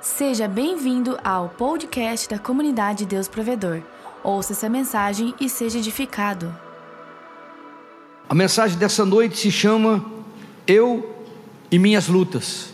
Seja 0.00 0.46
bem-vindo 0.46 1.18
ao 1.24 1.48
podcast 1.48 2.28
da 2.28 2.38
comunidade 2.38 3.04
Deus 3.04 3.26
Provedor. 3.26 3.82
Ouça 4.22 4.52
essa 4.52 4.68
mensagem 4.68 5.34
e 5.40 5.48
seja 5.48 5.78
edificado. 5.78 6.54
A 8.28 8.34
mensagem 8.34 8.78
dessa 8.78 9.04
noite 9.04 9.36
se 9.36 9.50
chama 9.50 10.04
Eu 10.68 11.16
e 11.68 11.80
Minhas 11.80 12.06
Lutas. 12.06 12.72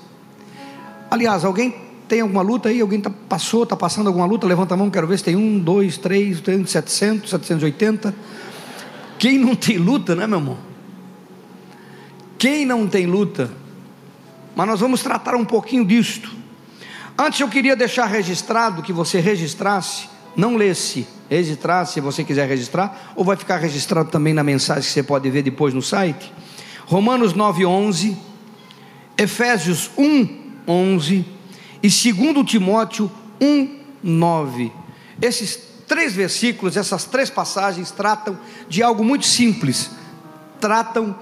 Aliás, 1.11 1.47
alguém 1.47 1.75
tem 2.07 2.21
alguma 2.21 2.43
luta 2.43 2.69
aí? 2.69 2.83
Alguém 2.83 3.01
tá, 3.01 3.11
passou, 3.27 3.63
está 3.63 3.75
passando 3.75 4.09
alguma 4.09 4.27
luta? 4.27 4.47
Levanta 4.47 4.75
a 4.75 4.77
mão, 4.77 4.91
quero 4.91 5.07
ver 5.07 5.17
se 5.17 5.25
tem 5.25 5.35
um, 5.35 5.59
dois, 5.59 5.97
três, 5.97 6.43
tem 6.43 6.67
700, 6.67 7.31
780. 7.31 8.15
Quem 9.19 9.39
não 9.39 9.55
tem 9.55 9.79
luta, 9.79 10.15
né, 10.15 10.27
meu 10.27 10.41
irmão? 10.41 10.59
Quem 12.37 12.67
não 12.67 12.87
tem 12.87 13.07
luta? 13.07 13.51
Mas 14.55 14.67
nós 14.67 14.79
vamos 14.79 15.03
tratar 15.03 15.35
um 15.37 15.45
pouquinho 15.45 15.87
disto. 15.87 16.44
Antes 17.17 17.41
eu 17.41 17.49
queria 17.49 17.77
deixar 17.77 18.07
registrado 18.07 18.83
que 18.83 18.93
você 18.93 19.21
registrasse, 19.21 20.09
não 20.37 20.57
lesse, 20.57 21.07
registrasse 21.31 21.95
se 21.95 22.01
você 22.01 22.25
quiser 22.25 22.49
registrar, 22.49 23.13
ou 23.15 23.25
vai 23.25 23.37
ficar 23.37 23.59
registrado 23.59 24.11
também 24.11 24.35
na 24.35 24.43
mensagem 24.43 24.83
que 24.83 24.91
você 24.91 25.03
pode 25.03 25.31
ver 25.31 25.43
depois 25.43 25.73
no 25.73 25.81
site. 25.81 26.33
Romanos 26.87 27.33
9:11, 27.33 28.17
Efésios 29.17 29.91
1:11 29.97 31.25
e 31.83 31.89
2 31.89 32.45
Timóteo 32.45 33.11
1:9. 33.41 34.73
Esses 35.23 35.57
três 35.87 36.15
versículos, 36.15 36.77
essas 36.77 37.05
três 37.05 37.31
passagens 37.31 37.93
tratam 37.93 38.37
de 38.69 38.83
algo 38.83 39.05
muito 39.05 39.25
simples. 39.25 39.91
Tratam 40.61 41.15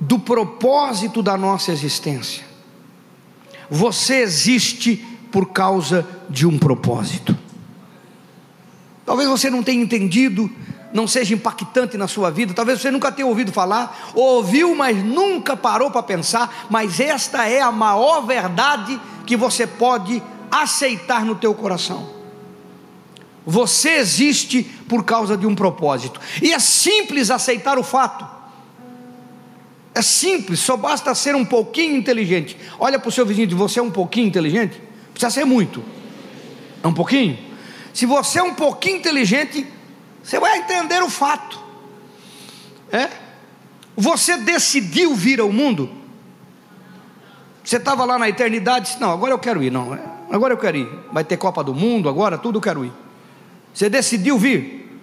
do 0.00 0.18
propósito 0.18 1.22
da 1.22 1.36
nossa 1.36 1.72
existência. 1.72 2.44
Você 3.68 4.16
existe 4.16 5.04
por 5.30 5.50
causa 5.50 6.06
de 6.28 6.46
um 6.46 6.58
propósito. 6.58 7.36
Talvez 9.04 9.28
você 9.28 9.48
não 9.48 9.62
tenha 9.62 9.82
entendido, 9.82 10.50
não 10.92 11.06
seja 11.06 11.34
impactante 11.34 11.96
na 11.96 12.08
sua 12.08 12.30
vida, 12.30 12.54
talvez 12.54 12.80
você 12.80 12.90
nunca 12.90 13.12
tenha 13.12 13.28
ouvido 13.28 13.52
falar, 13.52 14.12
ouviu, 14.14 14.74
mas 14.74 14.96
nunca 15.04 15.56
parou 15.56 15.90
para 15.90 16.02
pensar, 16.02 16.66
mas 16.70 16.98
esta 16.98 17.46
é 17.46 17.60
a 17.60 17.70
maior 17.70 18.22
verdade 18.22 19.00
que 19.24 19.36
você 19.36 19.66
pode 19.66 20.22
aceitar 20.50 21.24
no 21.24 21.34
teu 21.34 21.54
coração. 21.54 22.16
Você 23.44 23.90
existe 23.90 24.64
por 24.88 25.04
causa 25.04 25.36
de 25.36 25.46
um 25.46 25.54
propósito. 25.54 26.20
E 26.42 26.52
é 26.52 26.58
simples 26.58 27.30
aceitar 27.30 27.78
o 27.78 27.82
fato. 27.84 28.26
É 29.94 30.02
simples, 30.02 30.60
só 30.60 30.76
basta 30.76 31.14
ser 31.14 31.34
um 31.34 31.44
pouquinho 31.44 31.96
inteligente. 31.96 32.56
Olha 32.78 32.98
para 32.98 33.08
o 33.08 33.12
seu 33.12 33.24
vizinho 33.24 33.56
você 33.56 33.78
é 33.78 33.82
um 33.82 33.90
pouquinho 33.90 34.26
inteligente? 34.26 34.85
Precisa 35.16 35.30
ser 35.30 35.46
muito. 35.46 35.82
É 36.82 36.86
um 36.86 36.92
pouquinho? 36.92 37.38
Se 37.94 38.04
você 38.04 38.38
é 38.38 38.42
um 38.42 38.52
pouquinho 38.52 38.98
inteligente, 38.98 39.66
você 40.22 40.38
vai 40.38 40.58
entender 40.58 41.02
o 41.02 41.08
fato. 41.08 41.58
É? 42.92 43.08
Você 43.96 44.36
decidiu 44.36 45.14
vir 45.14 45.40
ao 45.40 45.50
mundo? 45.50 45.90
Você 47.64 47.78
estava 47.78 48.04
lá 48.04 48.18
na 48.18 48.28
eternidade, 48.28 48.88
disse, 48.88 49.00
não, 49.00 49.10
agora 49.10 49.32
eu 49.32 49.38
quero 49.38 49.62
ir, 49.62 49.72
não, 49.72 49.94
é, 49.94 50.00
agora 50.30 50.52
eu 50.52 50.58
quero 50.58 50.76
ir. 50.76 50.88
Vai 51.10 51.24
ter 51.24 51.38
Copa 51.38 51.64
do 51.64 51.74
Mundo, 51.74 52.10
agora 52.10 52.36
tudo 52.36 52.58
eu 52.58 52.62
quero 52.62 52.84
ir. 52.84 52.92
Você 53.72 53.88
decidiu 53.88 54.36
vir? 54.36 55.00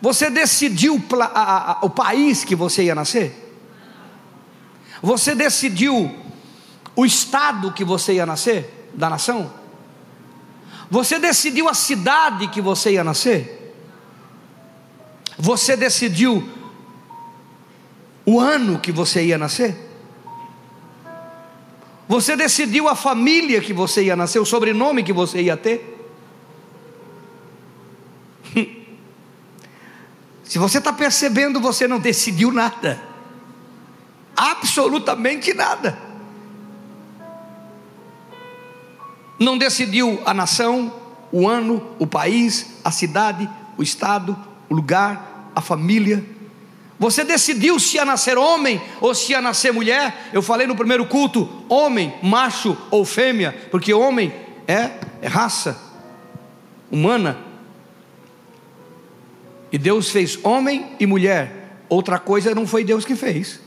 Você 0.00 0.30
decidiu 0.30 1.02
a, 1.20 1.72
a, 1.72 1.78
o 1.82 1.90
país 1.90 2.44
que 2.44 2.54
você 2.54 2.84
ia 2.84 2.94
nascer? 2.94 3.34
Você 5.02 5.34
decidiu 5.34 6.14
o 6.94 7.04
estado 7.04 7.72
que 7.72 7.84
você 7.84 8.12
ia 8.12 8.24
nascer, 8.24 8.73
da 8.94 9.10
nação? 9.10 9.52
Você 10.90 11.18
decidiu 11.18 11.68
a 11.68 11.74
cidade 11.74 12.48
que 12.48 12.60
você 12.60 12.92
ia 12.92 13.04
nascer? 13.04 13.74
Você 15.38 15.76
decidiu 15.76 16.48
o 18.24 18.38
ano 18.38 18.78
que 18.78 18.92
você 18.92 19.24
ia 19.24 19.36
nascer? 19.36 19.76
Você 22.06 22.36
decidiu 22.36 22.88
a 22.88 22.94
família 22.94 23.60
que 23.60 23.72
você 23.72 24.04
ia 24.04 24.14
nascer, 24.14 24.38
o 24.38 24.44
sobrenome 24.44 25.02
que 25.02 25.12
você 25.12 25.40
ia 25.40 25.56
ter? 25.56 25.90
Se 30.44 30.58
você 30.58 30.78
está 30.78 30.92
percebendo, 30.92 31.60
você 31.60 31.88
não 31.88 31.98
decidiu 31.98 32.52
nada, 32.52 33.02
absolutamente 34.36 35.54
nada. 35.54 36.03
Não 39.38 39.58
decidiu 39.58 40.20
a 40.24 40.32
nação, 40.32 40.92
o 41.32 41.48
ano, 41.48 41.82
o 41.98 42.06
país, 42.06 42.78
a 42.84 42.90
cidade, 42.90 43.48
o 43.76 43.82
estado, 43.82 44.36
o 44.68 44.74
lugar, 44.74 45.50
a 45.54 45.60
família. 45.60 46.24
Você 46.98 47.24
decidiu 47.24 47.78
se 47.80 47.96
ia 47.96 48.04
nascer 48.04 48.38
homem 48.38 48.80
ou 49.00 49.14
se 49.14 49.32
ia 49.32 49.40
nascer 49.40 49.72
mulher. 49.72 50.30
Eu 50.32 50.40
falei 50.40 50.66
no 50.66 50.76
primeiro 50.76 51.06
culto: 51.06 51.48
homem, 51.68 52.14
macho 52.22 52.76
ou 52.90 53.04
fêmea, 53.04 53.54
porque 53.70 53.92
homem 53.92 54.32
é, 54.66 54.90
é 55.20 55.26
raça 55.26 55.76
humana. 56.90 57.38
E 59.72 59.78
Deus 59.78 60.10
fez 60.10 60.38
homem 60.44 60.92
e 61.00 61.06
mulher. 61.06 61.80
Outra 61.88 62.18
coisa 62.18 62.54
não 62.54 62.66
foi 62.66 62.84
Deus 62.84 63.04
que 63.04 63.16
fez. 63.16 63.60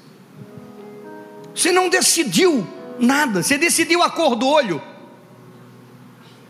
Você 1.53 1.71
não 1.71 1.89
decidiu 1.89 2.65
nada, 2.97 3.43
você 3.43 3.57
decidiu 3.57 4.01
a 4.01 4.09
cor 4.09 4.35
do 4.35 4.47
olho. 4.47 4.81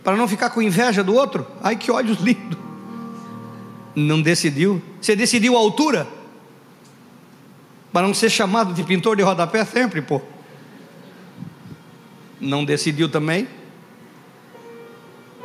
Para 0.08 0.16
não 0.16 0.26
ficar 0.26 0.52
com 0.52 0.62
inveja 0.62 1.04
do 1.04 1.14
outro. 1.14 1.46
Ai 1.62 1.76
que 1.76 1.92
olhos 1.92 2.20
lindos. 2.22 2.58
Não 3.94 4.22
decidiu. 4.22 4.82
Você 5.02 5.18
decidiu 5.18 5.58
a 5.58 5.60
altura 5.60 6.08
para 7.92 8.08
não 8.08 8.14
ser 8.14 8.30
chamado 8.30 8.74
de 8.74 8.86
pintor 8.86 9.18
de 9.18 9.22
rodapé 9.22 9.66
sempre, 9.66 10.02
pô. 10.02 10.22
Não 12.40 12.64
decidiu 12.64 13.10
também? 13.10 13.50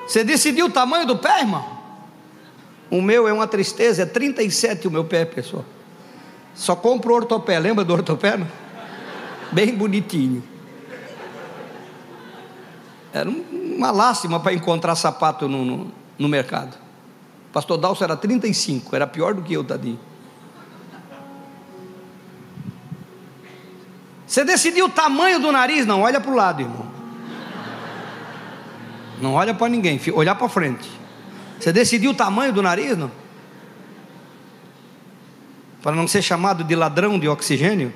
Você 0.07 0.23
decidiu 0.23 0.67
o 0.67 0.71
tamanho 0.71 1.09
do 1.09 1.19
pé, 1.19 1.41
irmão? 1.41 1.69
O 2.89 3.03
meu 3.03 3.27
é 3.27 3.33
uma 3.33 3.49
tristeza, 3.49 4.03
é 4.03 4.07
37 4.07 4.87
o 4.87 4.93
meu 4.93 5.03
pé, 5.03 5.25
pessoal. 5.25 5.65
Só 6.55 6.77
compro 6.77 7.13
ortopé, 7.13 7.59
lembra 7.59 7.85
do 7.85 7.93
ortopé? 7.93 8.37
Não? 8.37 8.47
Bem 9.51 9.75
bonitinho. 9.75 10.41
Era 13.13 13.29
uma 13.77 13.91
lástima 13.91 14.41
para 14.41 14.53
encontrar 14.53 14.95
sapato 14.95 15.49
no, 15.49 15.65
no, 15.65 15.93
no 16.19 16.29
mercado. 16.29 16.77
Pastor 17.53 17.77
Dalso 17.77 18.03
era 18.03 18.17
35, 18.17 18.95
era 18.97 19.07
pior 19.07 19.35
do 19.35 19.43
que 19.43 19.53
eu, 19.53 19.63
tadinho. 19.63 20.01
Você 24.27 24.45
decidiu 24.45 24.87
o 24.87 24.89
tamanho 24.89 25.39
do 25.39 25.53
nariz? 25.53 25.85
Não, 25.85 26.01
olha 26.01 26.19
para 26.19 26.31
o 26.31 26.35
lado, 26.35 26.63
irmão. 26.63 26.87
Não 29.21 29.35
olha 29.35 29.53
para 29.53 29.69
ninguém, 29.69 30.01
olhar 30.15 30.35
para 30.35 30.49
frente. 30.49 30.91
Você 31.61 31.71
decidiu 31.71 32.13
o 32.13 32.15
tamanho 32.15 32.53
do 32.53 32.63
nariz, 32.63 32.97
não? 32.97 33.11
Para 35.83 35.95
não 35.95 36.09
ser 36.09 36.23
chamado 36.23 36.65
de 36.65 36.75
ladrão 36.75 37.19
de 37.19 37.29
oxigênio? 37.29 37.93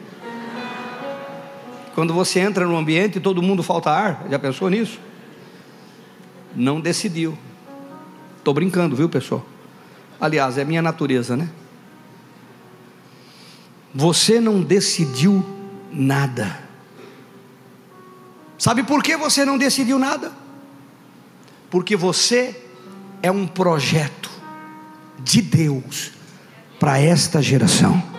Quando 1.94 2.12
você 2.12 2.40
entra 2.40 2.66
no 2.66 2.76
ambiente 2.76 3.18
todo 3.18 3.40
mundo 3.40 3.62
falta 3.62 3.90
ar, 3.90 4.26
já 4.30 4.38
pensou 4.38 4.68
nisso? 4.68 5.00
Não 6.56 6.80
decidiu. 6.80 7.36
Estou 8.38 8.54
brincando, 8.54 8.96
viu, 8.96 9.08
pessoal? 9.08 9.44
Aliás, 10.18 10.56
é 10.56 10.64
minha 10.64 10.80
natureza, 10.80 11.36
né? 11.36 11.48
Você 13.94 14.40
não 14.40 14.62
decidiu 14.62 15.44
nada. 15.92 16.60
Sabe 18.58 18.82
por 18.82 19.02
que 19.02 19.16
você 19.16 19.44
não 19.44 19.58
decidiu 19.58 19.98
nada? 19.98 20.32
Porque 21.70 21.94
você 21.94 22.62
é 23.22 23.30
um 23.30 23.46
projeto 23.46 24.30
de 25.22 25.42
Deus 25.42 26.12
para 26.78 26.98
esta 26.98 27.42
geração. 27.42 28.15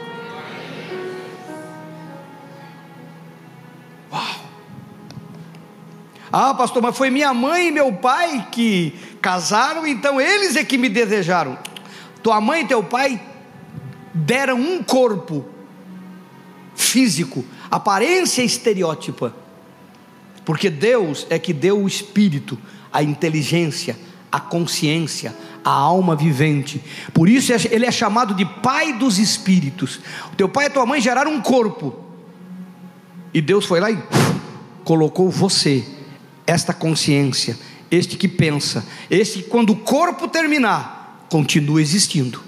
Ah, 6.40 6.54
pastor, 6.54 6.84
mas 6.84 6.96
foi 6.96 7.10
minha 7.10 7.34
mãe 7.34 7.70
e 7.70 7.72
meu 7.72 7.92
pai 7.92 8.48
que 8.52 8.94
casaram, 9.20 9.88
então 9.88 10.22
eles 10.22 10.56
é 10.56 10.64
que 10.64 10.78
me 10.78 10.88
desejaram. 10.88 11.58
Tua 12.22 12.40
mãe 12.40 12.62
e 12.62 12.68
teu 12.68 12.84
pai 12.84 13.20
deram 14.14 14.60
um 14.60 14.84
corpo 14.84 15.44
físico 16.76 17.44
aparência 17.72 18.44
estereótipa, 18.44 19.36
porque 20.46 20.70
Deus 20.70 21.26
é 21.32 21.40
que 21.40 21.52
deu 21.52 21.82
o 21.82 21.88
espírito, 21.88 22.56
a 22.94 23.02
inteligência, 23.02 23.98
a 24.32 24.40
consciência, 24.40 25.36
a 25.66 25.72
alma 25.72 26.16
vivente. 26.16 26.80
Por 27.16 27.28
isso 27.28 27.52
ele 27.52 27.88
é 27.88 27.92
chamado 27.92 28.36
de 28.36 28.46
pai 28.46 28.94
dos 28.94 29.18
espíritos. 29.18 30.00
O 30.32 30.36
teu 30.36 30.48
pai 30.48 30.68
e 30.68 30.70
tua 30.70 30.86
mãe 30.86 31.02
geraram 31.02 31.34
um 31.34 31.42
corpo. 31.42 31.96
E 33.34 33.42
Deus 33.42 33.66
foi 33.66 33.80
lá 33.80 33.90
e 33.90 33.98
colocou 34.84 35.32
você, 35.32 35.97
esta 36.48 36.74
consciência, 36.74 37.58
este 37.92 38.16
que 38.16 38.28
pensa, 38.28 38.88
este 39.12 39.44
que 39.44 39.50
quando 39.50 39.72
o 39.72 39.76
corpo 39.76 40.28
terminar, 40.28 41.28
continua 41.30 41.82
existindo. 41.82 42.42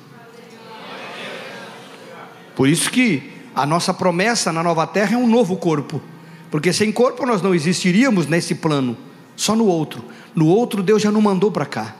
Por 2.55 2.67
isso 2.67 2.89
que 2.89 3.31
a 3.55 3.65
nossa 3.65 3.93
promessa 3.93 4.51
na 4.51 4.63
nova 4.63 4.87
terra 4.87 5.15
é 5.15 5.17
um 5.17 5.27
novo 5.27 5.57
corpo, 5.57 6.01
porque 6.49 6.73
sem 6.73 6.91
corpo 6.91 7.25
nós 7.25 7.41
não 7.41 7.53
existiríamos 7.53 8.25
nesse 8.25 8.55
plano, 8.55 8.97
só 9.35 9.55
no 9.55 9.65
outro. 9.65 10.03
No 10.33 10.47
outro 10.47 10.81
Deus 10.81 11.01
já 11.01 11.11
não 11.11 11.21
mandou 11.21 11.51
para 11.51 11.65
cá. 11.65 11.95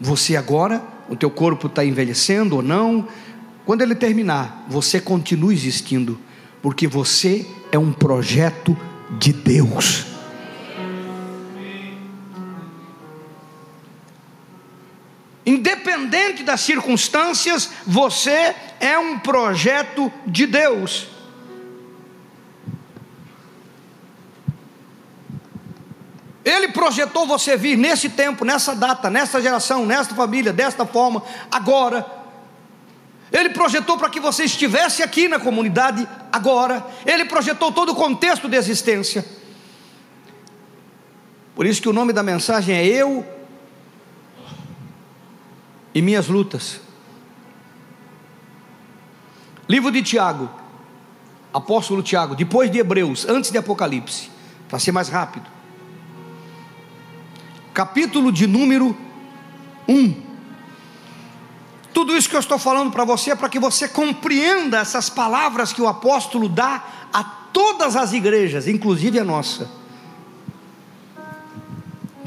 Você 0.00 0.36
agora, 0.36 0.82
o 1.08 1.16
teu 1.16 1.30
corpo 1.30 1.66
está 1.66 1.84
envelhecendo 1.84 2.56
ou 2.56 2.62
não, 2.62 3.08
quando 3.64 3.82
ele 3.82 3.94
terminar, 3.94 4.66
você 4.68 5.00
continua 5.00 5.52
existindo, 5.52 6.18
porque 6.62 6.86
você 6.86 7.44
é 7.70 7.78
um 7.78 7.92
projeto 7.92 8.76
de 9.18 9.32
Deus. 9.32 10.17
Independente 15.48 16.42
das 16.42 16.60
circunstâncias, 16.60 17.70
você 17.86 18.54
é 18.78 18.98
um 18.98 19.18
projeto 19.18 20.12
de 20.26 20.46
Deus. 20.46 21.06
Ele 26.44 26.68
projetou 26.68 27.26
você 27.26 27.56
vir 27.56 27.78
nesse 27.78 28.10
tempo, 28.10 28.44
nessa 28.44 28.74
data, 28.74 29.08
nessa 29.08 29.40
geração, 29.40 29.86
nesta 29.86 30.14
família, 30.14 30.52
desta 30.52 30.84
forma, 30.84 31.22
agora. 31.50 32.04
Ele 33.32 33.48
projetou 33.48 33.96
para 33.96 34.10
que 34.10 34.20
você 34.20 34.44
estivesse 34.44 35.02
aqui 35.02 35.28
na 35.28 35.40
comunidade 35.40 36.06
agora. 36.30 36.86
Ele 37.06 37.24
projetou 37.24 37.72
todo 37.72 37.92
o 37.92 37.94
contexto 37.94 38.50
de 38.50 38.56
existência. 38.58 39.24
Por 41.54 41.64
isso 41.64 41.80
que 41.80 41.88
o 41.88 41.92
nome 41.94 42.12
da 42.12 42.22
mensagem 42.22 42.76
é 42.76 42.86
Eu 42.86 43.37
e 45.94 46.02
minhas 46.02 46.28
lutas. 46.28 46.80
Livro 49.68 49.90
de 49.90 50.02
Tiago, 50.02 50.48
apóstolo 51.52 52.02
Tiago, 52.02 52.34
depois 52.34 52.70
de 52.70 52.78
Hebreus, 52.78 53.26
antes 53.28 53.50
de 53.50 53.58
Apocalipse, 53.58 54.30
para 54.68 54.78
ser 54.78 54.92
mais 54.92 55.08
rápido. 55.08 55.46
Capítulo 57.74 58.32
de 58.32 58.46
número 58.46 58.96
1. 59.86 60.28
Tudo 61.92 62.16
isso 62.16 62.28
que 62.28 62.36
eu 62.36 62.40
estou 62.40 62.58
falando 62.58 62.92
para 62.92 63.04
você 63.04 63.32
é 63.32 63.36
para 63.36 63.48
que 63.48 63.58
você 63.58 63.88
compreenda 63.88 64.78
essas 64.78 65.10
palavras 65.10 65.72
que 65.72 65.82
o 65.82 65.88
apóstolo 65.88 66.48
dá 66.48 66.82
a 67.12 67.24
todas 67.24 67.96
as 67.96 68.12
igrejas, 68.12 68.68
inclusive 68.68 69.18
a 69.18 69.24
nossa. 69.24 69.70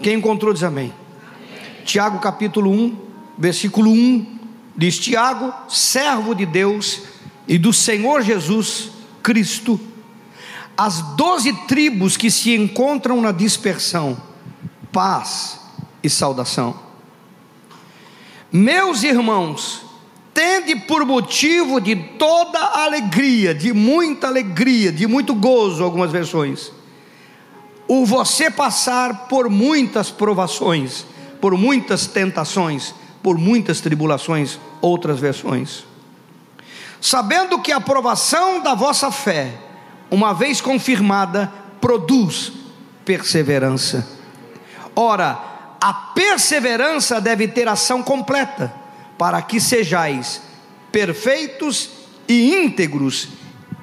Quem 0.02 0.16
encontrou 0.16 0.54
diz 0.54 0.64
amém. 0.64 0.92
amém. 0.92 1.86
Tiago 1.86 2.20
capítulo 2.20 2.72
1, 2.72 3.11
versículo 3.38 3.92
1, 3.92 4.40
diz: 4.76 4.98
Tiago, 4.98 5.54
servo 5.68 6.34
de 6.34 6.46
Deus 6.46 7.02
e 7.48 7.58
do 7.58 7.74
Senhor 7.74 8.22
Jesus 8.22 8.92
Cristo, 9.22 9.80
as 10.78 11.02
doze 11.16 11.54
tribos 11.68 12.18
que 12.18 12.32
se 12.32 12.56
encontram 12.56 13.22
na 13.22 13.32
dispersão, 13.32 14.22
paz 14.92 15.60
e 16.04 16.10
saudação. 16.10 16.80
Meus 18.52 19.04
irmãos, 19.04 19.82
tende 20.34 20.76
por 20.76 21.06
motivo 21.06 21.80
de 21.80 21.96
toda 21.96 22.60
alegria, 22.60 23.54
de 23.54 23.74
muita 23.74 24.28
alegria, 24.28 24.92
de 24.92 25.08
muito 25.08 25.34
gozo, 25.34 25.84
algumas 25.84 26.12
versões, 26.12 26.72
o 27.88 28.06
você 28.06 28.50
passar 28.50 29.28
por 29.28 29.50
muitas 29.50 30.10
provações, 30.10 31.06
por 31.40 31.58
muitas 31.58 32.08
tentações, 32.08 32.94
por 33.22 33.38
muitas 33.38 33.82
tribulações, 33.82 34.60
outras 34.82 35.20
versões. 35.20 35.86
Sabendo 37.00 37.60
que 37.60 37.72
a 37.72 37.78
aprovação 37.78 38.62
da 38.62 38.74
vossa 38.74 39.12
fé, 39.12 39.54
uma 40.10 40.34
vez 40.34 40.62
confirmada, 40.62 41.52
produz 41.80 42.52
perseverança. 43.04 44.08
Ora, 44.96 45.76
a 45.80 45.94
perseverança 45.94 47.20
deve 47.20 47.48
ter 47.48 47.68
ação 47.68 48.04
completa, 48.04 48.74
para 49.18 49.42
que 49.42 49.60
sejais 49.60 50.42
perfeitos 50.92 51.90
e 52.28 52.54
íntegros, 52.56 53.30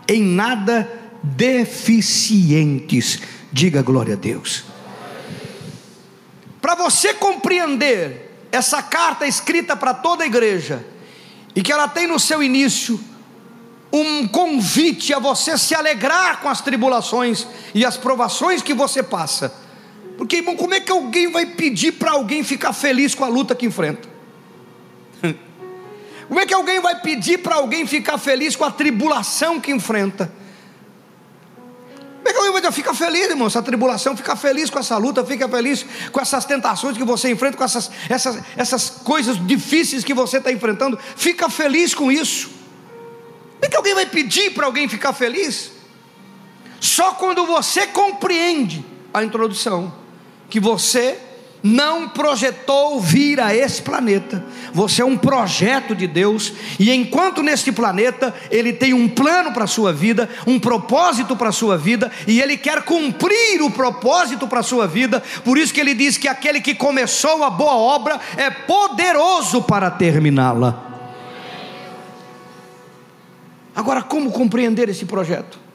em 0.06 0.22
nada 0.22 0.88
deficientes. 1.22 3.20
Diga 3.52 3.82
glória 3.82 4.14
a 4.14 4.16
Deus. 4.16 4.64
Para 6.60 6.74
você 6.74 7.14
compreender 7.14 8.27
essa 8.50 8.82
carta 8.82 9.24
é 9.24 9.28
escrita 9.28 9.76
para 9.76 9.94
toda 9.94 10.24
a 10.24 10.26
igreja, 10.26 10.84
e 11.54 11.62
que 11.62 11.72
ela 11.72 11.88
tem 11.88 12.06
no 12.06 12.18
seu 12.18 12.42
início 12.42 13.00
um 13.92 14.28
convite 14.28 15.14
a 15.14 15.18
você 15.18 15.56
se 15.56 15.74
alegrar 15.74 16.40
com 16.40 16.48
as 16.48 16.60
tribulações 16.60 17.46
e 17.74 17.84
as 17.84 17.96
provações 17.96 18.62
que 18.62 18.74
você 18.74 19.02
passa. 19.02 19.52
Porque, 20.16 20.36
irmão, 20.36 20.56
como 20.56 20.74
é 20.74 20.80
que 20.80 20.92
alguém 20.92 21.30
vai 21.30 21.46
pedir 21.46 21.92
para 21.92 22.10
alguém 22.10 22.42
ficar 22.42 22.72
feliz 22.72 23.14
com 23.14 23.24
a 23.24 23.28
luta 23.28 23.54
que 23.54 23.66
enfrenta? 23.66 24.08
Como 26.26 26.40
é 26.40 26.44
que 26.44 26.52
alguém 26.52 26.80
vai 26.80 27.00
pedir 27.00 27.38
para 27.38 27.54
alguém 27.54 27.86
ficar 27.86 28.18
feliz 28.18 28.54
com 28.54 28.64
a 28.64 28.70
tribulação 28.70 29.58
que 29.58 29.70
enfrenta? 29.70 30.30
Como 32.28 32.32
que 32.32 32.38
alguém 32.38 32.52
vai 32.52 32.60
dizer, 32.60 32.72
fica 32.72 32.92
feliz, 32.92 33.30
irmão, 33.30 33.46
essa 33.46 33.62
tribulação, 33.62 34.14
fica 34.14 34.36
feliz 34.36 34.68
com 34.68 34.78
essa 34.78 34.96
luta, 34.98 35.24
fica 35.24 35.48
feliz 35.48 35.86
com 36.12 36.20
essas 36.20 36.44
tentações 36.44 36.96
que 36.96 37.04
você 37.04 37.30
enfrenta, 37.30 37.56
com 37.56 37.64
essas, 37.64 37.90
essas, 38.08 38.38
essas 38.54 38.90
coisas 38.90 39.38
difíceis 39.46 40.04
que 40.04 40.12
você 40.12 40.36
está 40.36 40.52
enfrentando, 40.52 40.98
fica 41.16 41.48
feliz 41.48 41.94
com 41.94 42.12
isso. 42.12 42.48
Como 42.48 43.64
é 43.64 43.68
que 43.68 43.76
alguém 43.76 43.94
vai 43.94 44.04
pedir 44.04 44.50
para 44.50 44.66
alguém 44.66 44.86
ficar 44.88 45.14
feliz? 45.14 45.72
Só 46.80 47.14
quando 47.14 47.46
você 47.46 47.86
compreende 47.86 48.84
a 49.12 49.24
introdução, 49.24 49.92
que 50.50 50.60
você 50.60 51.18
não 51.62 52.08
projetou 52.08 53.00
vir 53.00 53.40
a 53.40 53.54
esse 53.54 53.82
planeta. 53.82 54.44
Você 54.72 55.02
é 55.02 55.04
um 55.04 55.16
projeto 55.16 55.94
de 55.94 56.06
Deus, 56.06 56.52
e 56.78 56.92
enquanto 56.92 57.42
neste 57.42 57.72
planeta 57.72 58.34
ele 58.50 58.72
tem 58.72 58.94
um 58.94 59.08
plano 59.08 59.52
para 59.52 59.64
a 59.64 59.68
sua 59.68 59.92
vida, 59.92 60.28
um 60.46 60.58
propósito 60.58 61.36
para 61.36 61.48
a 61.48 61.52
sua 61.52 61.76
vida, 61.76 62.10
e 62.26 62.40
ele 62.40 62.56
quer 62.56 62.82
cumprir 62.82 63.62
o 63.62 63.70
propósito 63.70 64.46
para 64.46 64.60
a 64.60 64.62
sua 64.62 64.86
vida, 64.86 65.22
por 65.44 65.58
isso 65.58 65.72
que 65.72 65.80
ele 65.80 65.94
diz 65.94 66.16
que 66.16 66.28
aquele 66.28 66.60
que 66.60 66.74
começou 66.74 67.42
a 67.44 67.50
boa 67.50 67.76
obra 67.76 68.20
é 68.36 68.50
poderoso 68.50 69.62
para 69.62 69.90
terminá-la. 69.90 70.84
Agora, 73.74 74.02
como 74.02 74.32
compreender 74.32 74.88
esse 74.88 75.04
projeto? 75.04 75.67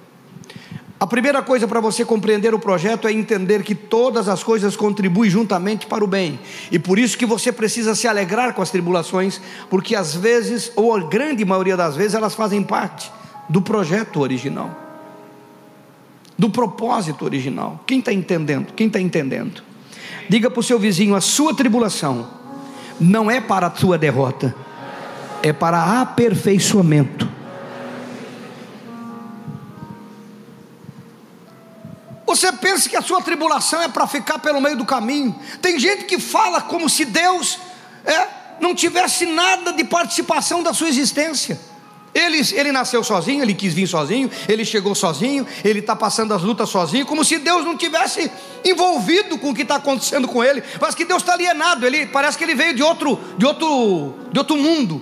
A 1.03 1.05
primeira 1.05 1.41
coisa 1.41 1.67
para 1.67 1.81
você 1.81 2.05
compreender 2.05 2.53
o 2.53 2.59
projeto 2.59 3.09
é 3.09 3.11
entender 3.11 3.61
que 3.61 3.75
todas 3.75 4.29
as 4.29 4.41
coisas 4.41 4.77
contribuem 4.77 5.29
juntamente 5.29 5.85
para 5.85 6.01
o 6.01 6.07
bem. 6.07 6.39
E 6.71 6.79
por 6.79 6.97
isso 6.97 7.17
que 7.17 7.25
você 7.25 7.51
precisa 7.51 7.93
se 7.93 8.07
alegrar 8.07 8.53
com 8.53 8.61
as 8.61 8.71
tribulações, 8.71 9.41
porque 9.69 9.97
às 9.97 10.15
vezes, 10.15 10.71
ou 10.77 10.95
a 10.95 11.01
grande 11.01 11.43
maioria 11.43 11.75
das 11.75 11.97
vezes, 11.97 12.13
elas 12.13 12.35
fazem 12.35 12.63
parte 12.63 13.11
do 13.49 13.61
projeto 13.61 14.21
original. 14.21 14.73
Do 16.37 16.49
propósito 16.49 17.25
original. 17.25 17.83
Quem 17.85 17.99
está 17.99 18.13
entendendo? 18.13 18.71
Quem 18.73 18.87
está 18.87 19.01
entendendo? 19.01 19.61
Diga 20.29 20.49
para 20.49 20.61
o 20.61 20.63
seu 20.63 20.79
vizinho: 20.79 21.15
a 21.15 21.21
sua 21.21 21.53
tribulação 21.53 22.29
não 22.97 23.29
é 23.29 23.41
para 23.41 23.67
a 23.67 23.75
sua 23.75 23.97
derrota, 23.97 24.55
é 25.41 25.51
para 25.51 25.99
aperfeiçoamento 25.99 27.22
Você 32.33 32.51
pensa 32.51 32.89
que 32.89 32.95
a 32.95 33.01
sua 33.03 33.21
tribulação 33.21 33.79
é 33.79 33.87
para 33.87 34.07
ficar 34.07 34.39
pelo 34.39 34.59
meio 34.59 34.75
do 34.75 34.83
caminho? 34.83 35.35
Tem 35.61 35.77
gente 35.77 36.05
que 36.05 36.19
fala 36.19 36.61
como 36.61 36.89
se 36.89 37.05
Deus 37.05 37.59
é, 38.03 38.27
não 38.59 38.73
tivesse 38.73 39.27
nada 39.27 39.71
de 39.71 39.83
participação 39.83 40.63
da 40.63 40.73
sua 40.73 40.89
existência. 40.89 41.59
Ele, 42.11 42.41
ele 42.53 42.71
nasceu 42.71 43.03
sozinho, 43.03 43.43
ele 43.43 43.53
quis 43.53 43.71
vir 43.71 43.85
sozinho, 43.85 44.31
ele 44.49 44.65
chegou 44.65 44.95
sozinho, 44.95 45.45
ele 45.63 45.77
está 45.77 45.95
passando 45.95 46.33
as 46.33 46.41
lutas 46.41 46.69
sozinho, 46.69 47.05
como 47.05 47.23
se 47.23 47.37
Deus 47.37 47.63
não 47.63 47.77
tivesse 47.77 48.31
envolvido 48.65 49.37
com 49.37 49.51
o 49.51 49.53
que 49.53 49.61
está 49.61 49.75
acontecendo 49.75 50.27
com 50.27 50.43
ele. 50.43 50.63
Parece 50.79 50.97
que 50.97 51.05
Deus 51.05 51.21
está 51.21 51.33
alienado, 51.33 51.85
ele 51.85 52.07
parece 52.07 52.35
que 52.35 52.43
ele 52.43 52.55
veio 52.55 52.73
de 52.73 52.81
outro, 52.81 53.19
de 53.37 53.45
outro, 53.45 54.15
de 54.31 54.39
outro 54.39 54.57
mundo. 54.57 54.99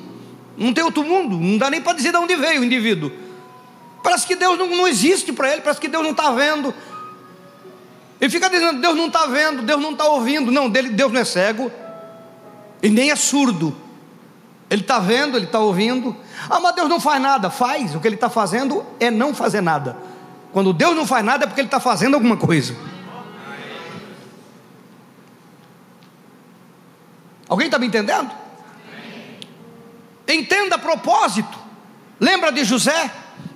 Não 0.57 0.73
tem 0.73 0.83
outro 0.83 1.05
mundo, 1.05 1.37
não 1.37 1.57
dá 1.57 1.69
nem 1.69 1.79
para 1.79 1.93
dizer 1.93 2.11
de 2.11 2.17
onde 2.17 2.35
veio 2.35 2.59
o 2.59 2.65
indivíduo. 2.65 3.09
Parece 4.03 4.27
que 4.27 4.35
Deus 4.35 4.57
não, 4.57 4.67
não 4.67 4.87
existe 4.87 5.31
para 5.31 5.49
ele, 5.53 5.61
parece 5.61 5.79
que 5.79 5.87
Deus 5.87 6.03
não 6.03 6.11
está 6.11 6.31
vendo, 6.31 6.73
ele 8.21 8.29
fica 8.29 8.47
dizendo: 8.47 8.79
Deus 8.79 8.95
não 8.95 9.07
está 9.07 9.25
vendo, 9.25 9.63
Deus 9.63 9.81
não 9.81 9.93
está 9.93 10.05
ouvindo. 10.05 10.51
Não, 10.51 10.69
Deus 10.69 11.11
não 11.11 11.19
é 11.19 11.25
cego 11.25 11.71
e 12.83 12.87
nem 12.87 13.09
é 13.09 13.15
surdo. 13.15 13.75
Ele 14.69 14.81
está 14.81 14.99
vendo, 14.99 15.37
ele 15.37 15.47
está 15.47 15.59
ouvindo. 15.59 16.15
Ah, 16.47 16.59
mas 16.59 16.75
Deus 16.75 16.87
não 16.87 16.99
faz 16.99 17.19
nada. 17.19 17.49
Faz. 17.49 17.95
O 17.95 17.99
que 17.99 18.07
ele 18.07 18.15
está 18.15 18.29
fazendo 18.29 18.85
é 18.99 19.09
não 19.09 19.33
fazer 19.33 19.59
nada. 19.59 19.97
Quando 20.53 20.71
Deus 20.71 20.95
não 20.95 21.07
faz 21.07 21.25
nada 21.25 21.45
é 21.45 21.47
porque 21.47 21.61
ele 21.61 21.67
está 21.67 21.79
fazendo 21.79 22.13
alguma 22.13 22.37
coisa. 22.37 22.75
Alguém 27.49 27.65
está 27.65 27.79
me 27.79 27.87
entendendo? 27.87 28.31
Entenda 30.27 30.77
propósito. 30.77 31.57
Lembra 32.19 32.51
de 32.51 32.63
José? 32.63 33.11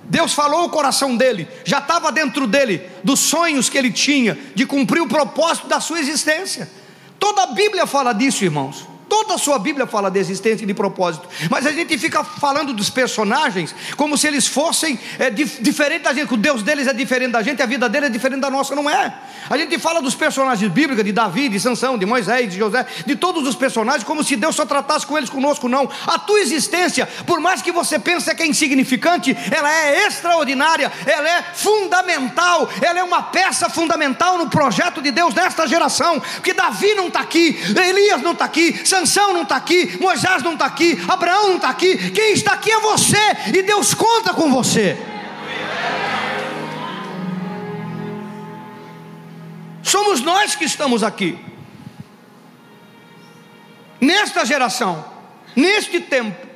Deus 0.08 0.32
falou 0.32 0.64
o 0.64 0.70
coração 0.70 1.16
dele, 1.16 1.48
já 1.64 1.78
estava 1.78 2.12
dentro 2.12 2.46
dele, 2.46 2.88
dos 3.02 3.20
sonhos 3.20 3.68
que 3.68 3.76
ele 3.76 3.90
tinha, 3.90 4.38
de 4.54 4.64
cumprir 4.64 5.00
o 5.00 5.08
propósito 5.08 5.66
da 5.66 5.80
sua 5.80 5.98
existência. 5.98 6.70
Toda 7.18 7.42
a 7.42 7.46
Bíblia 7.48 7.86
fala 7.86 8.12
disso, 8.12 8.44
irmãos. 8.44 8.86
Toda 9.08 9.34
a 9.34 9.38
sua 9.38 9.58
Bíblia 9.58 9.86
fala 9.86 10.10
de 10.10 10.18
existência 10.18 10.64
e 10.64 10.66
de 10.66 10.74
propósito, 10.74 11.28
mas 11.48 11.64
a 11.64 11.72
gente 11.72 11.96
fica 11.96 12.24
falando 12.24 12.72
dos 12.72 12.90
personagens 12.90 13.74
como 13.96 14.18
se 14.18 14.26
eles 14.26 14.46
fossem 14.46 14.98
é, 15.18 15.30
dif 15.30 15.62
diferentes 15.62 16.04
da 16.04 16.12
gente, 16.12 16.32
o 16.34 16.36
Deus 16.36 16.62
deles 16.62 16.88
é 16.88 16.92
diferente 16.92 17.30
da 17.30 17.42
gente, 17.42 17.62
a 17.62 17.66
vida 17.66 17.88
deles 17.88 18.08
é 18.08 18.12
diferente 18.12 18.40
da 18.40 18.50
nossa, 18.50 18.74
não 18.74 18.90
é? 18.90 19.14
A 19.48 19.56
gente 19.56 19.78
fala 19.78 20.02
dos 20.02 20.14
personagens 20.14 20.70
bíblicos, 20.72 21.04
de 21.04 21.12
Davi, 21.12 21.48
de 21.48 21.60
Sansão, 21.60 21.96
de 21.96 22.04
Moisés, 22.04 22.50
de 22.50 22.58
José, 22.58 22.84
de 23.06 23.14
todos 23.14 23.46
os 23.46 23.54
personagens, 23.54 24.02
como 24.02 24.24
se 24.24 24.34
Deus 24.34 24.56
só 24.56 24.66
tratasse 24.66 25.06
com 25.06 25.16
eles 25.16 25.30
conosco, 25.30 25.68
não. 25.68 25.88
A 26.06 26.18
tua 26.18 26.40
existência, 26.40 27.06
por 27.26 27.40
mais 27.40 27.62
que 27.62 27.70
você 27.70 27.98
pense 27.98 28.34
que 28.34 28.42
é 28.42 28.46
insignificante, 28.46 29.36
ela 29.50 29.72
é 29.72 30.06
extraordinária, 30.06 30.90
ela 31.06 31.28
é 31.28 31.44
fundamental, 31.54 32.68
ela 32.82 32.98
é 32.98 33.04
uma 33.04 33.22
peça 33.22 33.68
fundamental 33.68 34.36
no 34.36 34.50
projeto 34.50 35.00
de 35.00 35.12
Deus 35.12 35.32
nesta 35.32 35.66
geração, 35.66 36.18
porque 36.18 36.52
Davi 36.52 36.94
não 36.94 37.06
está 37.06 37.20
aqui, 37.20 37.56
Elias 37.76 38.20
não 38.22 38.32
está 38.32 38.44
aqui, 38.44 38.80
Sansão 38.96 39.34
não 39.34 39.42
está 39.42 39.56
aqui, 39.56 39.98
Moisés 40.00 40.42
não 40.42 40.54
está 40.54 40.64
aqui, 40.64 40.98
Abraão 41.06 41.48
não 41.48 41.56
está 41.56 41.68
aqui, 41.68 42.10
quem 42.12 42.32
está 42.32 42.52
aqui 42.52 42.70
é 42.70 42.80
você, 42.80 43.18
e 43.54 43.62
Deus 43.62 43.92
conta 43.92 44.32
com 44.32 44.50
você. 44.50 44.96
Somos 49.82 50.22
nós 50.22 50.54
que 50.54 50.64
estamos 50.64 51.02
aqui, 51.02 51.38
nesta 54.00 54.46
geração, 54.46 55.04
neste 55.54 56.00
tempo, 56.00 56.46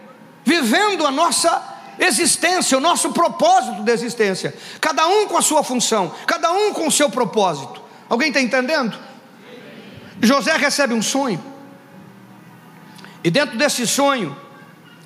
vivendo 0.43 1.07
a 1.07 1.11
nossa 1.11 1.63
existência, 1.99 2.79
o 2.79 2.81
nosso 2.81 3.13
propósito 3.13 3.83
de 3.83 3.93
existência, 3.93 4.57
cada 4.81 5.07
um 5.07 5.27
com 5.27 5.37
a 5.37 5.43
sua 5.43 5.63
função, 5.63 6.15
cada 6.27 6.51
um 6.53 6.73
com 6.73 6.87
o 6.87 6.91
seu 6.91 7.11
propósito. 7.11 7.83
Alguém 8.09 8.29
está 8.29 8.41
entendendo? 8.41 8.99
José 10.23 10.57
recebe 10.57 10.95
um 10.95 11.03
sonho. 11.03 11.50
E 13.23 13.31
dentro 13.31 13.59
desse 13.59 13.87
sonho, 13.87 14.35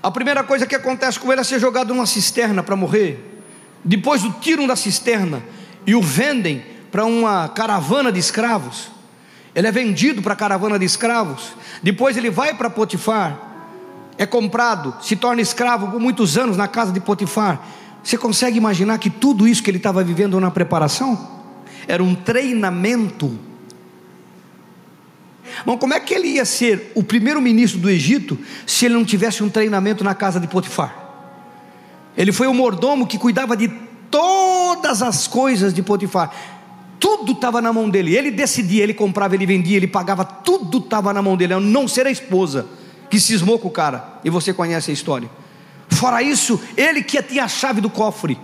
a 0.03 0.11
primeira 0.11 0.45
coisa 0.45 0.67
que 0.67 0.75
acontece 0.75 1.19
com 1.19 1.33
ele 1.33 1.41
é 1.41 1.45
ser 1.45 1.59
jogado 1.59 1.93
numa 1.93 2.07
cisterna 2.07 2.63
para 2.63 2.77
morrer. 2.77 3.43
Depois 3.85 4.25
o 4.25 4.33
tiram 4.33 4.67
da 4.67 4.77
cisterna 4.77 5.43
e 5.87 5.95
o 5.95 6.03
vendem 6.03 6.65
para 6.91 7.05
uma 7.05 7.49
caravana 7.49 8.13
de 8.13 8.21
escravos. 8.21 8.89
Ele 9.55 9.67
é 9.67 9.73
vendido 9.73 10.23
para 10.23 10.33
a 10.33 10.37
caravana 10.37 10.79
de 10.79 10.85
escravos. 10.85 11.53
Depois 11.83 12.17
ele 12.17 12.31
vai 12.31 12.55
para 12.55 12.71
Potifar, 12.71 13.39
é 14.17 14.27
comprado, 14.27 14.95
se 15.03 15.17
torna 15.17 15.43
escravo 15.43 15.89
por 15.91 16.01
muitos 16.01 16.39
anos 16.39 16.57
na 16.57 16.69
casa 16.69 16.93
de 16.93 17.01
Potifar. 17.01 17.61
Você 18.03 18.17
consegue 18.17 18.59
imaginar 18.59 18.99
que 18.99 19.11
tudo 19.11 19.49
isso 19.49 19.63
que 19.63 19.71
ele 19.71 19.79
estava 19.79 20.05
vivendo 20.05 20.39
na 20.39 20.51
preparação 20.51 21.43
era 21.89 22.03
um 22.03 22.15
treinamento 22.15 23.39
Mas 25.65 25.79
como 25.79 25.95
é 25.95 26.01
que 26.01 26.15
ele 26.15 26.29
ia 26.29 26.45
ser 26.45 26.93
o 26.95 27.03
primeiro 27.03 27.41
ministro 27.41 27.81
do 27.81 27.91
Egito 27.91 28.39
se 28.67 28.85
ele 28.85 28.95
não 28.95 29.05
tivesse 29.05 29.43
um 29.43 29.49
treinamento 29.49 30.03
na 30.03 30.15
casa 30.15 30.41
de 30.41 30.47
Potifar? 30.47 31.05
Ele 32.17 32.33
foi 32.33 32.47
o 32.47 32.55
mordomo 32.55 33.07
que 33.07 33.19
cuidava 33.19 33.57
de 33.57 33.69
todas 34.11 35.03
as 35.03 35.27
coisas 35.27 35.75
de 35.75 35.83
Potifar. 35.83 36.33
Tudo 37.01 37.33
estava 37.33 37.61
na 37.61 37.73
mão 37.73 37.91
dele. 37.91 38.17
Ele 38.17 38.31
decidia, 38.31 38.83
ele 38.83 38.95
comprava, 38.95 39.35
ele 39.35 39.47
vendia, 39.47 39.77
ele 39.77 39.87
pagava, 39.87 40.25
tudo 40.25 40.79
estava 40.79 41.13
na 41.13 41.21
mão 41.21 41.37
dele. 41.37 41.55
A 41.55 41.61
não 41.61 41.87
ser 41.89 42.07
a 42.07 42.11
esposa 42.11 42.67
que 43.11 43.19
cismou 43.21 43.59
com 43.59 43.69
o 43.69 43.71
cara. 43.71 44.21
E 44.25 44.31
você 44.31 44.53
conhece 44.53 44.91
a 44.91 44.95
história. 44.95 45.29
Fora 45.89 46.23
isso, 46.23 46.61
ele 46.77 47.03
que 47.03 47.23
tinha 47.23 47.45
a 47.45 47.49
chave 47.49 47.81
do 47.81 47.91
cofre 47.91 48.39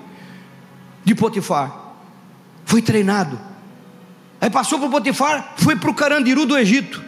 de 1.05 1.15
Potifar. 1.15 1.95
Foi 2.65 2.83
treinado 2.83 3.50
Aí 4.41 4.49
passou 4.49 4.79
para 4.79 4.89
o 4.89 4.91
Potifar, 4.91 5.55
foi 5.57 5.77
para 5.77 5.91
o 5.91 5.95
Carandiru 5.95 6.47
do 6.47 6.57
Egito, 6.57 7.03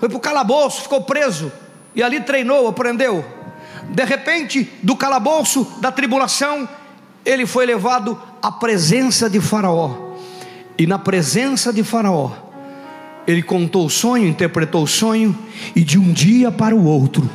foi 0.00 0.08
para 0.08 0.16
o 0.16 0.20
calabouço, 0.20 0.82
ficou 0.82 1.02
preso, 1.02 1.52
e 1.94 2.02
ali 2.02 2.20
treinou, 2.20 2.66
aprendeu. 2.66 3.24
De 3.90 4.04
repente, 4.04 4.70
do 4.82 4.96
calabouço, 4.96 5.66
da 5.80 5.92
tribulação, 5.92 6.68
ele 7.24 7.44
foi 7.44 7.66
levado 7.66 8.20
à 8.42 8.50
presença 8.50 9.28
de 9.28 9.40
Faraó, 9.40 10.14
e 10.78 10.86
na 10.86 10.98
presença 10.98 11.72
de 11.72 11.84
Faraó, 11.84 12.32
ele 13.26 13.42
contou 13.42 13.84
o 13.84 13.90
sonho, 13.90 14.26
interpretou 14.26 14.84
o 14.84 14.86
sonho, 14.86 15.36
e 15.74 15.82
de 15.82 15.98
um 15.98 16.12
dia 16.12 16.50
para 16.50 16.74
o 16.74 16.84
outro, 16.84 17.28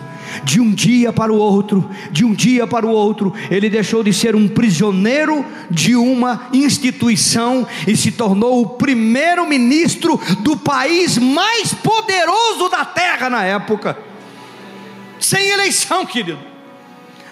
de 0.43 0.59
um 0.59 0.71
dia 0.71 1.11
para 1.11 1.31
o 1.31 1.37
outro, 1.37 1.89
de 2.11 2.25
um 2.25 2.33
dia 2.33 2.67
para 2.67 2.85
o 2.85 2.89
outro, 2.89 3.33
ele 3.49 3.69
deixou 3.69 4.03
de 4.03 4.13
ser 4.13 4.35
um 4.35 4.47
prisioneiro 4.47 5.45
de 5.69 5.95
uma 5.95 6.49
instituição 6.53 7.67
e 7.87 7.95
se 7.95 8.11
tornou 8.11 8.61
o 8.61 8.69
primeiro 8.69 9.47
ministro 9.47 10.19
do 10.39 10.57
país 10.57 11.17
mais 11.17 11.73
poderoso 11.73 12.69
da 12.69 12.85
terra 12.85 13.29
na 13.29 13.43
época, 13.43 13.97
sem 15.19 15.49
eleição, 15.49 16.05
querido. 16.05 16.50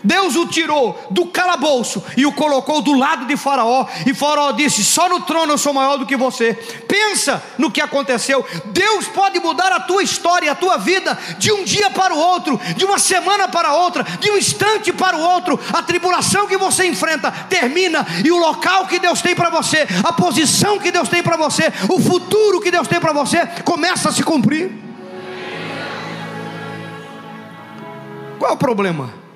Deus 0.03 0.35
o 0.35 0.45
tirou 0.47 1.07
do 1.09 1.25
calabouço 1.27 2.03
e 2.15 2.25
o 2.25 2.31
colocou 2.31 2.81
do 2.81 2.93
lado 2.93 3.25
de 3.25 3.35
Faraó. 3.35 3.85
E 4.05 4.13
Faraó 4.13 4.51
disse: 4.51 4.83
Só 4.83 5.09
no 5.09 5.21
trono 5.21 5.53
eu 5.53 5.57
sou 5.57 5.73
maior 5.73 5.97
do 5.97 6.05
que 6.05 6.15
você. 6.15 6.53
Pensa 6.87 7.43
no 7.57 7.71
que 7.71 7.81
aconteceu. 7.81 8.45
Deus 8.65 9.07
pode 9.07 9.39
mudar 9.39 9.71
a 9.71 9.79
tua 9.79 10.03
história, 10.03 10.51
a 10.51 10.55
tua 10.55 10.77
vida, 10.77 11.17
de 11.37 11.51
um 11.51 11.63
dia 11.63 11.89
para 11.89 12.13
o 12.13 12.17
outro, 12.17 12.59
de 12.75 12.85
uma 12.85 12.99
semana 12.99 13.47
para 13.47 13.73
outra, 13.73 14.03
de 14.03 14.31
um 14.31 14.37
instante 14.37 14.91
para 14.93 15.17
o 15.17 15.21
outro. 15.21 15.59
A 15.73 15.83
tribulação 15.83 16.47
que 16.47 16.57
você 16.57 16.87
enfrenta 16.87 17.31
termina, 17.31 18.05
e 18.23 18.31
o 18.31 18.37
local 18.37 18.87
que 18.87 18.99
Deus 18.99 19.21
tem 19.21 19.35
para 19.35 19.49
você, 19.49 19.87
a 20.03 20.13
posição 20.13 20.79
que 20.79 20.91
Deus 20.91 21.09
tem 21.09 21.21
para 21.21 21.37
você, 21.37 21.71
o 21.89 21.99
futuro 21.99 22.61
que 22.61 22.71
Deus 22.71 22.87
tem 22.87 22.99
para 22.99 23.13
você, 23.13 23.45
começa 23.63 24.09
a 24.09 24.11
se 24.11 24.23
cumprir. 24.23 24.71
Qual 28.37 28.51
é 28.51 28.53
o 28.53 28.57
problema? 28.57 29.28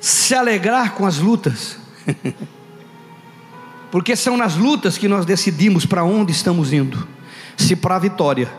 Se 0.00 0.34
alegrar 0.34 0.94
com 0.94 1.06
as 1.06 1.18
lutas, 1.18 1.76
porque 3.90 4.14
são 4.14 4.36
nas 4.36 4.56
lutas 4.56 4.98
que 4.98 5.08
nós 5.08 5.24
decidimos 5.24 5.86
para 5.86 6.04
onde 6.04 6.32
estamos 6.32 6.72
indo, 6.72 7.06
se 7.56 7.74
para 7.74 7.96
a 7.96 7.98
vitória 7.98 8.50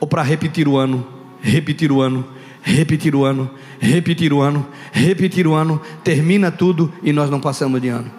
ou 0.00 0.06
para 0.06 0.22
repetir 0.22 0.66
o 0.66 0.76
ano, 0.76 1.06
repetir 1.40 1.92
o 1.92 2.00
ano, 2.00 2.26
repetir 2.62 3.14
o 3.14 3.24
ano, 3.24 3.50
repetir 3.80 4.32
o 4.32 4.40
ano, 4.40 4.66
repetir 4.92 5.46
o 5.46 5.54
ano, 5.54 5.80
termina 6.02 6.50
tudo 6.50 6.92
e 7.02 7.12
nós 7.12 7.28
não 7.28 7.40
passamos 7.40 7.80
de 7.80 7.88
ano. 7.88 8.10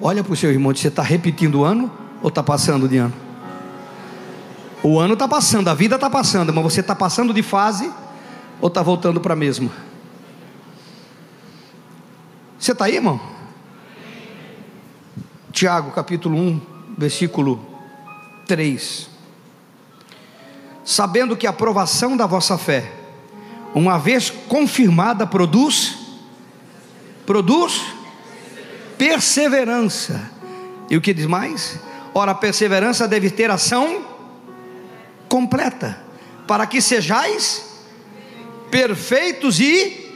Olha 0.00 0.22
para 0.22 0.32
o 0.32 0.36
seu 0.36 0.50
irmão, 0.50 0.74
você 0.74 0.88
está 0.88 1.02
repetindo 1.02 1.60
o 1.60 1.64
ano 1.64 1.90
ou 2.22 2.28
está 2.28 2.42
passando 2.42 2.88
de 2.88 2.96
ano? 2.98 3.14
O 4.82 4.98
ano 4.98 5.14
está 5.14 5.26
passando, 5.26 5.68
a 5.68 5.74
vida 5.74 5.96
está 5.96 6.08
passando, 6.08 6.52
mas 6.52 6.62
você 6.62 6.80
está 6.80 6.94
passando 6.94 7.34
de 7.34 7.42
fase 7.42 7.90
ou 8.60 8.68
está 8.68 8.82
voltando 8.82 9.20
para 9.20 9.34
a 9.34 9.36
mesma? 9.36 9.70
Você 12.58 12.72
está 12.72 12.86
aí, 12.86 12.96
irmão? 12.96 13.20
Tiago 15.52 15.90
capítulo 15.92 16.36
1, 16.36 16.60
versículo 16.96 17.64
3. 18.46 19.08
Sabendo 20.84 21.36
que 21.36 21.46
a 21.46 21.50
aprovação 21.50 22.16
da 22.16 22.26
vossa 22.26 22.56
fé, 22.58 22.92
uma 23.74 23.98
vez 23.98 24.30
confirmada, 24.30 25.26
produz 25.26 25.98
produz 27.24 27.82
perseverança. 28.96 30.30
E 30.88 30.96
o 30.96 31.00
que 31.00 31.12
diz 31.12 31.26
mais? 31.26 31.78
Ora, 32.14 32.32
a 32.32 32.34
perseverança 32.34 33.06
deve 33.06 33.28
ter 33.30 33.50
ação 33.50 34.02
completa, 35.28 36.00
para 36.46 36.66
que 36.66 36.80
sejais 36.80 37.67
perfeitos 38.70 39.60
e 39.60 40.08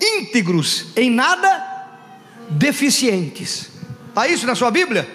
íntegros, 0.00 0.86
em 0.96 1.10
nada 1.10 1.72
deficientes. 2.50 3.70
Está 4.08 4.28
isso 4.28 4.46
na 4.46 4.54
sua 4.54 4.70
Bíblia? 4.70 5.08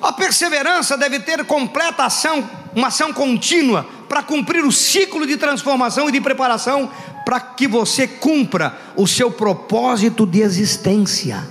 A 0.00 0.12
perseverança 0.12 0.96
deve 0.96 1.20
ter 1.20 1.44
completa 1.44 2.04
ação, 2.04 2.48
uma 2.74 2.88
ação 2.88 3.12
contínua, 3.12 3.86
para 4.08 4.22
cumprir 4.22 4.64
o 4.64 4.72
ciclo 4.72 5.26
de 5.26 5.36
transformação 5.36 6.08
e 6.08 6.12
de 6.12 6.20
preparação, 6.20 6.90
para 7.24 7.40
que 7.40 7.66
você 7.66 8.06
cumpra 8.06 8.76
o 8.96 9.06
seu 9.06 9.30
propósito 9.30 10.26
de 10.26 10.40
existência. 10.40 11.48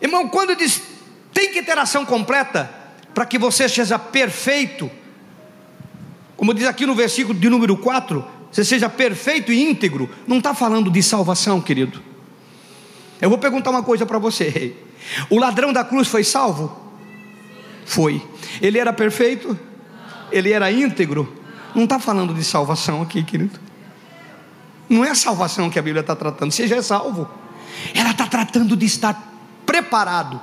Irmão, 0.00 0.28
quando 0.28 0.54
diz 0.54 0.82
tem 1.32 1.50
que 1.50 1.62
ter 1.62 1.78
ação 1.78 2.04
completa, 2.04 2.70
para 3.14 3.24
que 3.24 3.38
você 3.38 3.68
seja 3.68 3.98
perfeito, 3.98 4.90
como 6.42 6.52
diz 6.52 6.66
aqui 6.66 6.84
no 6.84 6.92
versículo 6.96 7.38
de 7.38 7.48
número 7.48 7.76
4, 7.76 8.24
você 8.50 8.64
seja 8.64 8.88
perfeito 8.88 9.52
e 9.52 9.62
íntegro, 9.62 10.10
não 10.26 10.38
está 10.38 10.52
falando 10.52 10.90
de 10.90 11.00
salvação, 11.00 11.60
querido. 11.60 12.02
Eu 13.20 13.28
vou 13.28 13.38
perguntar 13.38 13.70
uma 13.70 13.84
coisa 13.84 14.04
para 14.04 14.18
você: 14.18 14.74
o 15.30 15.38
ladrão 15.38 15.72
da 15.72 15.84
cruz 15.84 16.08
foi 16.08 16.24
salvo? 16.24 16.76
Foi. 17.86 18.20
Ele 18.60 18.76
era 18.76 18.92
perfeito? 18.92 19.56
Ele 20.32 20.50
era 20.50 20.72
íntegro? 20.72 21.32
Não 21.76 21.84
está 21.84 22.00
falando 22.00 22.34
de 22.34 22.42
salvação 22.42 23.02
aqui, 23.02 23.22
querido. 23.22 23.60
Não 24.88 25.04
é 25.04 25.10
a 25.10 25.14
salvação 25.14 25.70
que 25.70 25.78
a 25.78 25.82
Bíblia 25.82 26.00
está 26.00 26.16
tratando, 26.16 26.50
você 26.50 26.66
já 26.66 26.74
é 26.74 26.82
salvo. 26.82 27.30
Ela 27.94 28.10
está 28.10 28.26
tratando 28.26 28.76
de 28.76 28.86
estar 28.86 29.32
preparado, 29.64 30.40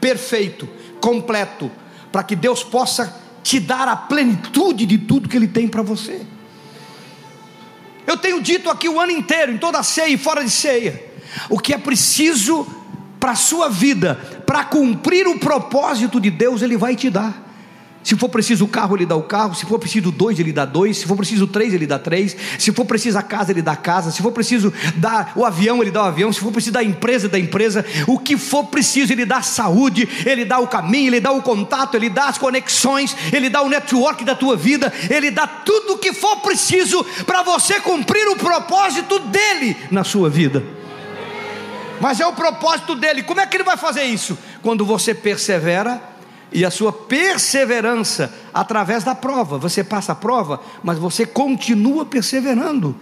perfeito, 0.00 0.66
completo, 1.02 1.70
para 2.10 2.22
que 2.22 2.34
Deus 2.34 2.64
possa 2.64 3.23
te 3.44 3.60
dar 3.60 3.86
a 3.86 3.94
plenitude 3.94 4.86
de 4.86 4.96
tudo 4.96 5.28
que 5.28 5.36
Ele 5.36 5.46
tem 5.46 5.68
para 5.68 5.82
você. 5.82 6.22
Eu 8.06 8.16
tenho 8.16 8.42
dito 8.42 8.70
aqui 8.70 8.88
o 8.88 8.98
ano 8.98 9.12
inteiro, 9.12 9.52
em 9.52 9.58
toda 9.58 9.82
ceia 9.82 10.08
e 10.08 10.16
fora 10.16 10.42
de 10.42 10.50
ceia, 10.50 11.04
o 11.50 11.58
que 11.58 11.74
é 11.74 11.78
preciso 11.78 12.66
para 13.20 13.32
a 13.32 13.36
sua 13.36 13.68
vida, 13.68 14.14
para 14.46 14.64
cumprir 14.64 15.26
o 15.26 15.38
propósito 15.38 16.18
de 16.18 16.30
Deus, 16.30 16.62
Ele 16.62 16.76
vai 16.76 16.96
te 16.96 17.10
dar. 17.10 17.53
Se 18.04 18.14
for 18.16 18.28
preciso 18.28 18.66
o 18.66 18.68
carro, 18.68 18.94
ele 18.94 19.06
dá 19.06 19.16
o 19.16 19.22
carro. 19.22 19.54
Se 19.54 19.64
for 19.64 19.78
preciso 19.78 20.12
dois, 20.12 20.38
ele 20.38 20.52
dá 20.52 20.66
dois. 20.66 20.98
Se 20.98 21.06
for 21.06 21.16
preciso 21.16 21.46
três, 21.46 21.72
ele 21.72 21.86
dá 21.86 21.98
três. 21.98 22.36
Se 22.58 22.70
for 22.70 22.84
preciso 22.84 23.16
a 23.16 23.22
casa, 23.22 23.50
ele 23.50 23.62
dá 23.62 23.72
a 23.72 23.76
casa. 23.76 24.10
Se 24.10 24.20
for 24.20 24.30
preciso 24.30 24.70
dar 24.96 25.32
o 25.34 25.42
avião, 25.42 25.80
ele 25.80 25.90
dá 25.90 26.02
o 26.02 26.06
avião. 26.08 26.30
Se 26.30 26.38
for 26.38 26.52
preciso 26.52 26.74
da 26.74 26.84
empresa, 26.84 27.30
da 27.30 27.38
empresa. 27.38 27.82
O 28.06 28.18
que 28.18 28.36
for 28.36 28.64
preciso, 28.64 29.10
ele 29.10 29.24
dá 29.24 29.40
saúde, 29.40 30.06
ele 30.26 30.44
dá 30.44 30.58
o 30.58 30.68
caminho, 30.68 31.08
ele 31.08 31.20
dá 31.20 31.32
o 31.32 31.40
contato, 31.40 31.94
ele 31.94 32.10
dá 32.10 32.26
as 32.26 32.36
conexões, 32.36 33.16
ele 33.32 33.48
dá 33.48 33.62
o 33.62 33.70
network 33.70 34.22
da 34.22 34.34
tua 34.34 34.54
vida, 34.54 34.92
ele 35.08 35.30
dá 35.30 35.46
tudo 35.46 35.94
o 35.94 35.98
que 35.98 36.12
for 36.12 36.36
preciso 36.42 37.02
para 37.24 37.42
você 37.42 37.80
cumprir 37.80 38.28
o 38.28 38.36
propósito 38.36 39.18
dele 39.18 39.78
na 39.90 40.04
sua 40.04 40.28
vida. 40.28 40.62
Mas 42.02 42.20
é 42.20 42.26
o 42.26 42.34
propósito 42.34 42.94
dele. 42.94 43.22
Como 43.22 43.40
é 43.40 43.46
que 43.46 43.56
ele 43.56 43.64
vai 43.64 43.78
fazer 43.78 44.02
isso? 44.02 44.36
Quando 44.62 44.84
você 44.84 45.14
persevera 45.14 46.13
e 46.52 46.64
a 46.64 46.70
sua 46.70 46.92
perseverança 46.92 48.32
através 48.52 49.02
da 49.02 49.14
prova. 49.14 49.58
Você 49.58 49.82
passa 49.82 50.12
a 50.12 50.14
prova, 50.14 50.62
mas 50.82 50.98
você 50.98 51.26
continua 51.26 52.04
perseverando. 52.04 52.96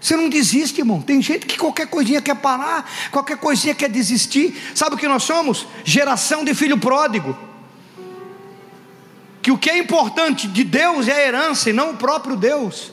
Você 0.00 0.16
não 0.16 0.28
desiste, 0.28 0.80
irmão. 0.80 1.02
Tem 1.02 1.20
gente 1.20 1.44
que 1.44 1.58
qualquer 1.58 1.86
coisinha 1.86 2.22
quer 2.22 2.36
parar, 2.36 2.90
qualquer 3.10 3.36
coisinha 3.36 3.74
quer 3.74 3.90
desistir. 3.90 4.56
Sabe 4.74 4.94
o 4.94 4.98
que 4.98 5.06
nós 5.06 5.22
somos? 5.22 5.66
Geração 5.84 6.42
de 6.42 6.54
filho 6.54 6.78
pródigo. 6.78 7.36
Que 9.42 9.50
o 9.50 9.58
que 9.58 9.68
é 9.68 9.78
importante 9.78 10.48
de 10.48 10.64
Deus 10.64 11.06
é 11.06 11.12
a 11.12 11.26
herança 11.26 11.68
e 11.68 11.72
não 11.72 11.90
o 11.90 11.96
próprio 11.96 12.36
Deus. 12.36 12.92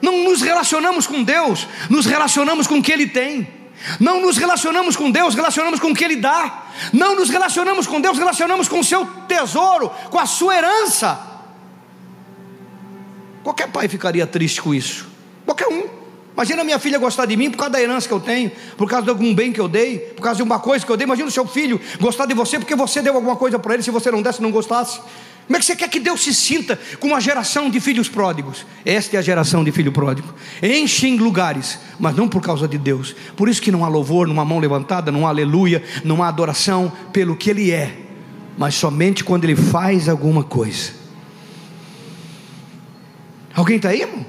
Não 0.00 0.24
nos 0.24 0.42
relacionamos 0.42 1.06
com 1.06 1.22
Deus, 1.22 1.66
nos 1.88 2.06
relacionamos 2.06 2.66
com 2.66 2.78
o 2.78 2.82
que 2.82 2.92
Ele 2.92 3.06
tem. 3.08 3.61
Não 3.98 4.20
nos 4.20 4.36
relacionamos 4.36 4.96
com 4.96 5.10
Deus, 5.10 5.34
relacionamos 5.34 5.80
com 5.80 5.90
o 5.90 5.94
que 5.94 6.04
Ele 6.04 6.16
dá. 6.16 6.64
Não 6.92 7.16
nos 7.16 7.30
relacionamos 7.30 7.86
com 7.86 8.00
Deus, 8.00 8.18
relacionamos 8.18 8.68
com 8.68 8.80
o 8.80 8.84
seu 8.84 9.04
tesouro, 9.26 9.90
com 10.10 10.18
a 10.18 10.26
sua 10.26 10.56
herança. 10.56 11.18
Qualquer 13.42 13.68
pai 13.68 13.88
ficaria 13.88 14.26
triste 14.26 14.62
com 14.62 14.74
isso. 14.74 15.08
Qualquer 15.44 15.68
um. 15.68 16.02
Imagina 16.34 16.64
minha 16.64 16.78
filha 16.78 16.98
gostar 16.98 17.26
de 17.26 17.36
mim 17.36 17.50
por 17.50 17.58
causa 17.58 17.72
da 17.72 17.82
herança 17.82 18.08
que 18.08 18.14
eu 18.14 18.20
tenho, 18.20 18.50
por 18.76 18.88
causa 18.88 19.04
de 19.04 19.10
algum 19.10 19.34
bem 19.34 19.52
que 19.52 19.60
eu 19.60 19.68
dei, 19.68 19.98
por 19.98 20.22
causa 20.22 20.38
de 20.38 20.42
uma 20.42 20.58
coisa 20.58 20.84
que 20.84 20.90
eu 20.90 20.96
dei. 20.96 21.04
Imagina 21.04 21.28
o 21.28 21.30
seu 21.30 21.46
filho 21.46 21.80
gostar 22.00 22.24
de 22.24 22.34
você 22.34 22.58
porque 22.58 22.74
você 22.74 23.02
deu 23.02 23.14
alguma 23.14 23.36
coisa 23.36 23.58
para 23.58 23.74
ele, 23.74 23.82
se 23.82 23.90
você 23.90 24.10
não 24.10 24.22
desse, 24.22 24.40
não 24.40 24.50
gostasse. 24.50 25.00
Como 25.46 25.56
é 25.56 25.58
que 25.58 25.66
você 25.66 25.76
quer 25.76 25.88
que 25.88 25.98
Deus 25.98 26.22
se 26.22 26.32
sinta 26.32 26.78
com 27.00 27.08
uma 27.08 27.20
geração 27.20 27.68
de 27.68 27.80
filhos 27.80 28.08
pródigos? 28.08 28.64
Esta 28.84 29.16
é 29.16 29.18
a 29.18 29.22
geração 29.22 29.64
de 29.64 29.72
filho 29.72 29.90
pródigo. 29.90 30.32
Enchem 30.62 31.16
lugares, 31.16 31.78
mas 31.98 32.14
não 32.14 32.28
por 32.28 32.40
causa 32.40 32.68
de 32.68 32.78
Deus. 32.78 33.14
Por 33.36 33.48
isso 33.48 33.60
que 33.60 33.72
não 33.72 33.84
há 33.84 33.88
louvor, 33.88 34.28
não 34.28 34.40
há 34.40 34.44
mão 34.44 34.58
levantada, 34.58 35.10
não 35.10 35.26
há 35.26 35.30
aleluia, 35.30 35.82
não 36.04 36.22
há 36.22 36.28
adoração 36.28 36.92
pelo 37.12 37.36
que 37.36 37.50
Ele 37.50 37.70
é, 37.70 37.98
mas 38.56 38.74
somente 38.74 39.24
quando 39.24 39.44
Ele 39.44 39.56
faz 39.56 40.08
alguma 40.08 40.44
coisa. 40.44 40.92
Alguém 43.54 43.76
está 43.76 43.90
aí, 43.90 44.02
irmão? 44.02 44.24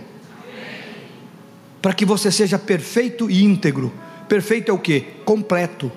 Para 1.81 1.93
que 1.93 2.05
você 2.05 2.31
seja 2.31 2.57
perfeito 2.57 3.29
e 3.29 3.43
íntegro. 3.43 3.93
Perfeito 4.27 4.71
é 4.71 4.73
o 4.73 4.79
que? 4.79 5.01
Completo, 5.25 5.91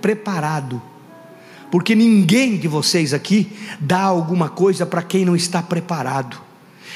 preparado 0.00 0.89
porque 1.70 1.94
ninguém 1.94 2.56
de 2.56 2.66
vocês 2.68 3.14
aqui 3.14 3.50
dá 3.78 4.02
alguma 4.02 4.48
coisa 4.48 4.84
para 4.84 5.02
quem 5.02 5.24
não 5.24 5.36
está 5.36 5.62
preparado. 5.62 6.40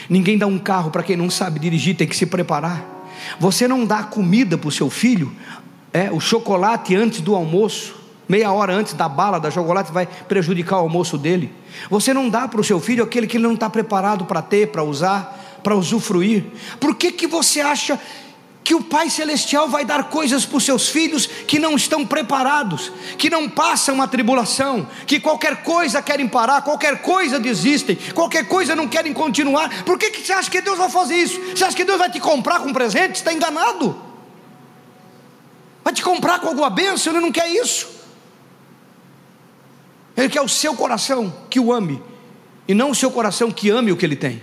Ninguém 0.09 0.37
dá 0.37 0.47
um 0.47 0.59
carro 0.59 0.91
para 0.91 1.03
quem 1.03 1.17
não 1.17 1.31
sabe 1.31 1.59
dirigir, 1.61 1.97
tem 1.97 2.07
que 2.07 2.17
se 2.17 2.27
preparar. 2.27 2.85
Você 3.39 3.67
não 3.69 3.87
dá 3.87 4.03
comida 4.03 4.59
para 4.59 4.69
o 4.69 4.73
seu 4.73 4.91
filho, 4.91 5.33
é 5.93 6.11
o 6.11 6.21
chocolate 6.21 6.95
antes 6.95 7.21
do 7.21 7.35
almoço, 7.35 7.95
meia 8.29 8.53
hora 8.53 8.75
antes 8.75 8.95
da 8.95 9.09
bala 9.09 9.39
da 9.39 9.51
chocolate 9.51 9.93
vai 9.93 10.07
prejudicar 10.07 10.79
o 10.79 10.81
almoço 10.81 11.17
dele. 11.17 11.53
Você 11.89 12.13
não 12.13 12.29
dá 12.29 12.49
para 12.49 12.61
o 12.61 12.65
seu 12.65 12.81
filho 12.81 13.05
aquele 13.05 13.27
que 13.27 13.37
ele 13.37 13.45
não 13.45 13.55
está 13.55 13.71
preparado 13.71 14.25
para 14.25 14.43
ter, 14.43 14.69
para 14.69 14.83
usar, 14.83 15.61
para 15.63 15.75
usufruir. 15.75 16.45
Por 16.81 16.95
que, 16.97 17.13
que 17.13 17.27
você 17.27 17.61
acha 17.61 17.99
que 18.65 18.75
o 18.75 18.83
Pai 18.83 19.11
Celestial 19.11 19.69
vai 19.69 19.85
dar 19.85 20.05
coisas 20.05 20.47
para 20.47 20.57
os 20.57 20.65
seus 20.65 20.89
filhos 20.89 21.27
que 21.27 21.59
não 21.59 21.77
estão 21.77 22.07
preparados, 22.07 22.91
que 23.19 23.29
não 23.29 23.47
passam 23.47 24.01
a 24.01 24.09
tribulação, 24.09 24.89
que 25.07 25.21
qualquer 25.21 25.63
coisa 25.63 26.01
querem 26.01 26.27
parar, 26.27 26.63
qualquer 26.63 27.03
coisa 27.03 27.39
desistem, 27.39 27.95
qualquer 28.15 28.49
coisa 28.49 28.75
não 28.75 28.89
querem 28.89 29.13
continuar. 29.13 29.85
Por 29.85 29.99
que, 29.99 30.11
que 30.11 30.27
você 30.27 30.33
acha 30.33 30.51
que 30.51 30.63
Deus 30.63 30.79
vai 30.79 30.89
fazer 30.89 31.17
isso? 31.17 31.39
Você 31.55 31.63
acha 31.63 31.77
que 31.77 31.85
Deus 31.85 31.99
vai 31.99 32.11
te 32.11 32.19
comprar 32.19 32.61
com 32.61 32.73
presente? 32.73 33.17
Está 33.17 33.35
enganado. 33.35 34.01
Vai 35.85 35.93
te 35.93 36.03
comprar 36.03 36.39
com 36.39 36.49
alguma 36.49 36.71
bênção? 36.71 37.13
Ele 37.13 37.21
não 37.21 37.31
quer 37.31 37.51
isso. 37.51 37.87
Ele 40.17 40.31
quer 40.31 40.41
o 40.41 40.49
seu 40.49 40.75
coração 40.75 41.31
que 41.51 41.61
o 41.61 41.71
ame, 41.71 42.03
e 42.67 42.73
não 42.73 42.93
o 42.93 42.95
seu 42.95 43.11
coração 43.11 43.51
que 43.51 43.69
ame 43.69 43.93
o 43.93 43.97
que 43.97 44.07
ele 44.07 44.17
tem. 44.17 44.43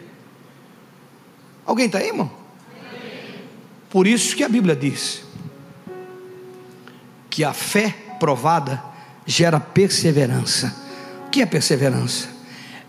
Alguém 1.65 1.88
está 1.88 1.97
aí, 1.97 2.07
irmão? 2.07 2.40
Por 3.91 4.08
isso 4.08 4.36
que 4.36 4.43
a 4.43 4.49
Bíblia 4.49 4.75
diz 4.75 5.21
que 7.30 7.43
a 7.43 7.54
fé 7.54 7.93
provada 8.19 8.82
gera 9.25 9.60
perseverança. 9.60 10.73
O 11.27 11.30
que 11.30 11.41
é 11.41 11.45
perseverança? 11.45 12.30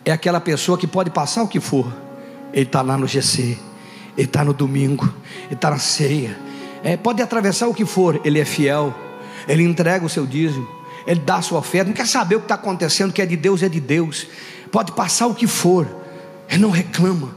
É 0.04 0.12
aquela 0.12 0.40
pessoa 0.40 0.78
que 0.78 0.86
pode 0.86 1.10
passar 1.10 1.42
o 1.42 1.48
que 1.48 1.60
for. 1.60 1.92
Ele 2.52 2.62
está 2.66 2.82
lá 2.82 2.96
no 2.96 3.06
GC, 3.06 3.58
ele 4.16 4.26
está 4.26 4.44
no 4.44 4.52
domingo, 4.52 5.12
ele 5.46 5.54
está 5.54 5.70
na 5.70 5.78
ceia. 5.78 6.38
É, 6.84 6.96
pode 6.96 7.20
atravessar 7.20 7.68
o 7.68 7.74
que 7.74 7.84
for, 7.84 8.20
ele 8.24 8.40
é 8.40 8.44
fiel, 8.44 8.94
ele 9.48 9.62
entrega 9.62 10.04
o 10.04 10.08
seu 10.08 10.26
dízimo, 10.26 10.68
ele 11.06 11.20
dá 11.20 11.36
a 11.36 11.42
sua 11.42 11.60
oferta, 11.60 11.88
não 11.88 11.94
quer 11.94 12.06
saber 12.06 12.36
o 12.36 12.40
que 12.40 12.44
está 12.44 12.56
acontecendo, 12.56 13.12
que 13.12 13.22
é 13.22 13.26
de 13.26 13.36
Deus, 13.36 13.62
é 13.62 13.68
de 13.68 13.80
Deus. 13.80 14.26
Pode 14.70 14.92
passar 14.92 15.26
o 15.26 15.34
que 15.34 15.46
for, 15.46 15.88
ele 16.48 16.62
não 16.62 16.70
reclama, 16.70 17.34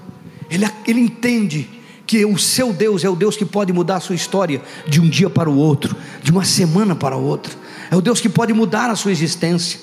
ele, 0.50 0.68
ele 0.88 1.00
entende 1.00 1.75
que 2.06 2.26
o 2.26 2.38
seu 2.38 2.72
Deus 2.72 3.04
é 3.04 3.10
o 3.10 3.16
Deus 3.16 3.36
que 3.36 3.46
pode 3.46 3.74
mudar 3.74 3.98
a 3.98 4.00
sua 4.00 4.16
história 4.16 4.62
de 4.88 5.02
um 5.02 5.10
dia 5.10 5.30
para 5.30 5.50
o 5.50 5.58
outro, 5.58 5.96
de 6.22 6.32
uma 6.32 6.46
semana 6.46 6.96
para 6.96 7.16
outra. 7.16 7.54
É 7.90 7.96
o 7.96 8.02
Deus 8.02 8.22
que 8.22 8.30
pode 8.30 8.54
mudar 8.54 8.90
a 8.90 8.96
sua 8.96 9.12
existência. 9.12 9.80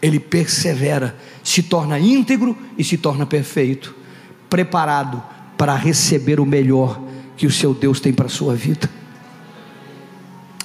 Ele 0.00 0.20
persevera, 0.20 1.16
se 1.42 1.62
torna 1.62 1.98
íntegro 1.98 2.56
e 2.78 2.84
se 2.84 2.96
torna 2.96 3.26
perfeito, 3.26 3.94
preparado 4.48 5.22
para 5.56 5.74
receber 5.74 6.38
o 6.38 6.46
melhor 6.46 7.00
que 7.36 7.46
o 7.46 7.50
seu 7.50 7.74
Deus 7.74 7.98
tem 8.00 8.12
para 8.12 8.26
a 8.26 8.30
sua 8.30 8.54
vida. 8.54 8.88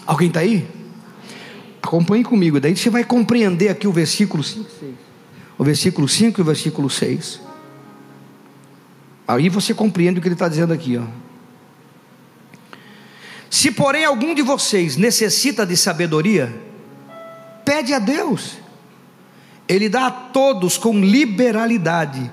Alguém 0.06 0.28
está 0.28 0.42
aí? 0.42 0.68
Acompanhe 1.82 2.24
comigo, 2.24 2.60
daí 2.60 2.76
você 2.76 2.90
vai 2.90 3.04
compreender 3.04 3.70
aqui 3.70 3.88
o 3.88 3.92
versículo 3.92 4.44
5, 4.44 4.70
6. 4.80 4.92
O 5.58 5.64
versículo 5.64 6.08
5 6.08 6.40
e 6.40 6.42
o 6.42 6.46
versículo 6.46 6.90
6. 6.90 7.51
Aí 9.32 9.48
você 9.48 9.74
compreende 9.74 10.20
o 10.20 10.22
que 10.22 10.28
ele 10.28 10.36
está 10.36 10.50
dizendo 10.50 10.74
aqui. 10.74 10.98
Ó. 10.98 11.04
Se 13.50 13.72
porém 13.72 14.04
algum 14.04 14.36
de 14.36 14.42
vocês 14.42 14.98
necessita 14.98 15.66
de 15.66 15.78
sabedoria, 15.78 16.54
pede 17.64 17.94
a 17.94 18.00
Deus, 18.00 18.58
Ele 19.70 19.88
dá 19.88 20.08
a 20.08 20.12
todos 20.12 20.78
com 20.78 21.00
liberalidade, 21.00 22.30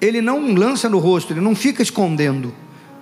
Ele 0.00 0.20
não 0.20 0.54
lança 0.54 0.88
no 0.88 1.00
rosto, 1.00 1.32
Ele 1.32 1.40
não 1.40 1.56
fica 1.56 1.82
escondendo. 1.82 2.54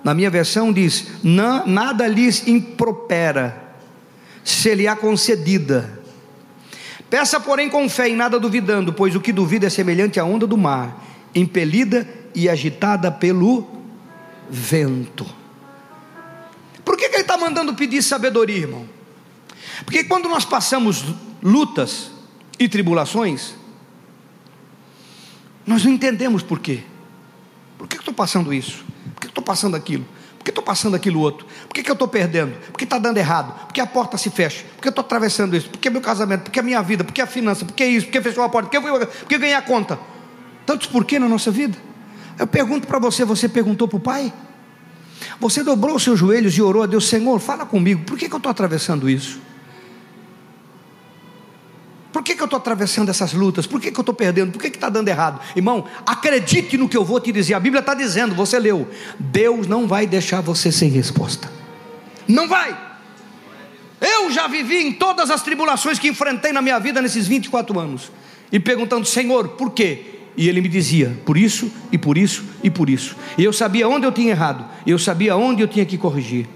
Na 0.03 0.15
minha 0.15 0.31
versão 0.31 0.73
diz: 0.73 1.07
nada 1.23 2.07
lhes 2.07 2.47
impropera, 2.47 3.75
se 4.43 4.73
lhe 4.73 4.87
há 4.87 4.95
concedida. 4.95 6.01
Peça, 7.11 7.39
porém, 7.39 7.69
com 7.69 7.87
fé 7.87 8.09
e 8.09 8.15
nada 8.15 8.39
duvidando, 8.39 8.91
pois 8.91 9.15
o 9.15 9.21
que 9.21 9.31
duvida 9.31 9.67
é 9.67 9.69
semelhante 9.69 10.19
à 10.19 10.25
onda 10.25 10.47
do 10.47 10.57
mar, 10.57 11.05
impelida 11.35 12.22
e 12.35 12.49
agitada 12.49 13.11
pelo 13.11 13.67
vento. 14.49 15.25
Por 16.83 16.97
que, 16.97 17.09
que 17.09 17.15
ele 17.15 17.21
está 17.21 17.37
mandando 17.37 17.73
pedir 17.73 18.01
sabedoria, 18.01 18.57
irmão? 18.57 18.87
Porque 19.85 20.03
quando 20.03 20.27
nós 20.29 20.45
passamos 20.45 21.03
lutas 21.41 22.11
e 22.59 22.67
tribulações, 22.67 23.53
nós 25.65 25.83
não 25.83 25.91
entendemos 25.91 26.43
por 26.43 26.59
quê. 26.59 26.83
Por 27.77 27.87
que 27.87 27.97
estou 27.97 28.13
passando 28.13 28.53
isso? 28.53 28.83
Por 29.13 29.21
que 29.21 29.27
estou 29.27 29.43
passando 29.43 29.75
aquilo? 29.75 30.05
Por 30.37 30.43
que 30.43 30.51
estou 30.51 30.63
passando 30.63 30.95
aquilo 30.95 31.21
outro? 31.21 31.47
Por 31.67 31.73
que, 31.73 31.83
que 31.83 31.89
eu 31.89 31.93
estou 31.93 32.07
perdendo? 32.07 32.53
Por 32.71 32.77
que 32.77 32.83
está 32.83 32.97
dando 32.97 33.17
errado? 33.17 33.67
Por 33.67 33.73
que 33.73 33.79
a 33.79 33.87
porta 33.87 34.17
se 34.17 34.29
fecha? 34.29 34.65
Por 34.75 34.81
que 34.81 34.87
eu 34.87 34.91
estou 34.91 35.03
atravessando 35.03 35.55
isso? 35.55 35.69
Por 35.69 35.79
que 35.79 35.89
meu 35.89 36.01
casamento? 36.01 36.43
Por 36.43 36.51
que 36.51 36.59
a 36.59 36.63
minha 36.63 36.81
vida? 36.81 37.03
Por 37.03 37.13
que 37.13 37.21
a 37.21 37.27
finança? 37.27 37.65
Por 37.65 37.73
que 37.73 37.85
isso? 37.85 38.07
Por 38.07 38.11
que 38.11 38.21
fechou 38.21 38.43
a 38.43 38.49
porta? 38.49 38.69
Por 38.69 38.81
que, 38.81 39.07
por 39.07 39.27
que 39.27 39.37
ganhei 39.37 39.55
a 39.55 39.61
conta? 39.61 39.97
Tantos 40.65 40.87
porquê 40.87 41.17
na 41.17 41.29
nossa 41.29 41.49
vida. 41.49 41.77
Eu 42.37 42.47
pergunto 42.47 42.87
para 42.87 42.99
você: 42.99 43.23
você 43.25 43.47
perguntou 43.47 43.87
para 43.87 43.97
o 43.97 43.99
Pai? 43.99 44.33
Você 45.39 45.63
dobrou 45.63 45.95
os 45.95 46.03
seus 46.03 46.19
joelhos 46.19 46.57
e 46.57 46.61
orou 46.61 46.83
a 46.83 46.85
Deus: 46.85 47.07
Senhor, 47.07 47.39
fala 47.39 47.65
comigo, 47.65 48.03
por 48.05 48.17
que, 48.17 48.27
que 48.27 48.33
eu 48.33 48.37
estou 48.37 48.49
atravessando 48.49 49.09
isso? 49.09 49.39
Por 52.13 52.21
que, 52.21 52.35
que 52.35 52.41
eu 52.43 52.45
estou 52.45 52.57
atravessando 52.57 53.09
essas 53.09 53.33
lutas? 53.33 53.65
Por 53.65 53.81
que, 53.81 53.91
que 53.91 53.97
eu 53.97 54.03
estou 54.03 54.13
perdendo? 54.13 54.51
Por 54.51 54.61
que 54.61 54.67
está 54.67 54.87
dando 54.87 55.07
errado? 55.07 55.41
Irmão, 55.55 55.85
acredite 56.05 56.77
no 56.77 56.87
que 56.87 56.95
eu 56.95 57.03
vou 57.03 57.19
te 57.19 57.31
dizer. 57.31 57.55
A 57.55 57.59
Bíblia 57.59 57.79
está 57.79 57.95
dizendo, 57.95 58.35
você 58.35 58.59
leu. 58.59 58.87
Deus 59.17 59.65
não 59.65 59.87
vai 59.87 60.05
deixar 60.05 60.39
você 60.39 60.71
sem 60.71 60.89
resposta. 60.89 61.51
Não 62.27 62.47
vai. 62.47 62.77
Eu 63.99 64.29
já 64.29 64.47
vivi 64.47 64.77
em 64.77 64.93
todas 64.93 65.31
as 65.31 65.41
tribulações 65.41 65.97
que 65.97 66.07
enfrentei 66.07 66.53
na 66.53 66.61
minha 66.61 66.79
vida 66.79 67.01
nesses 67.01 67.25
24 67.25 67.79
anos. 67.79 68.11
E 68.51 68.59
perguntando, 68.59 69.05
Senhor, 69.05 69.49
por 69.49 69.71
quê? 69.71 70.22
E 70.35 70.49
ele 70.49 70.61
me 70.61 70.67
dizia, 70.67 71.17
por 71.25 71.37
isso, 71.37 71.71
e 71.91 71.97
por 71.97 72.17
isso, 72.17 72.43
e 72.63 72.69
por 72.69 72.89
isso. 72.89 73.15
E 73.37 73.43
eu 73.43 73.53
sabia 73.53 73.87
onde 73.87 74.05
eu 74.05 74.11
tinha 74.11 74.31
errado. 74.31 74.65
Eu 74.85 74.97
sabia 74.97 75.35
onde 75.35 75.61
eu 75.61 75.67
tinha 75.67 75.85
que 75.85 75.97
corrigir. 75.97 76.47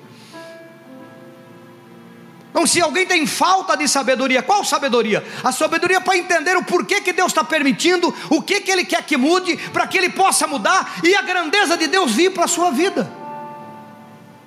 Então, 2.49 2.65
se 2.65 2.81
alguém 2.81 3.05
tem 3.05 3.27
falta 3.27 3.77
de 3.77 3.87
sabedoria, 3.87 4.41
qual 4.41 4.65
sabedoria? 4.65 5.23
A 5.43 5.51
sabedoria 5.51 6.01
para 6.01 6.17
entender 6.17 6.57
o 6.57 6.63
porquê 6.63 7.01
que 7.01 7.13
Deus 7.13 7.27
está 7.27 7.43
permitindo, 7.43 8.11
o 8.31 8.41
que, 8.41 8.61
que 8.61 8.71
Ele 8.71 8.83
quer 8.83 9.03
que 9.03 9.15
mude, 9.15 9.55
para 9.71 9.85
que 9.85 9.95
Ele 9.95 10.09
possa 10.09 10.47
mudar 10.47 10.99
e 11.03 11.15
a 11.15 11.21
grandeza 11.21 11.77
de 11.77 11.85
Deus 11.85 12.13
vir 12.13 12.31
para 12.31 12.45
a 12.45 12.47
sua 12.47 12.71
vida. 12.71 13.13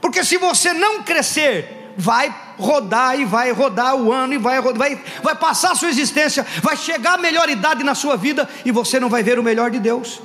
Porque 0.01 0.25
se 0.25 0.39
você 0.39 0.73
não 0.73 1.05
crescer, 1.05 1.80
vai 1.97 2.35
rodar 2.59 3.19
e 3.19 3.25
vai 3.25 3.53
rodar 3.53 3.97
o 3.97 4.13
ano 4.13 4.35
e 4.35 4.39
vai, 4.39 4.61
vai, 4.61 5.03
vai 5.23 5.35
passar 5.35 5.73
a 5.73 5.75
sua 5.75 5.89
existência, 5.89 6.47
vai 6.63 6.77
chegar 6.77 7.15
a 7.15 7.19
melhor 7.19 7.49
idade 7.49 7.83
na 7.85 7.95
sua 7.95 8.17
vida 8.17 8.49
e 8.65 8.71
você 8.71 9.01
não 9.01 9.09
vai 9.09 9.23
ver 9.23 9.39
o 9.39 9.43
melhor 9.43 9.71
de 9.71 9.79
Deus. 9.79 10.21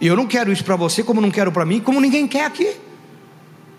E 0.00 0.06
eu 0.06 0.16
não 0.16 0.26
quero 0.26 0.52
isso 0.52 0.64
para 0.64 0.76
você, 0.76 1.02
como 1.02 1.20
não 1.20 1.30
quero 1.30 1.50
para 1.50 1.64
mim, 1.64 1.80
como 1.80 2.00
ninguém 2.00 2.26
quer 2.26 2.44
aqui. 2.44 2.76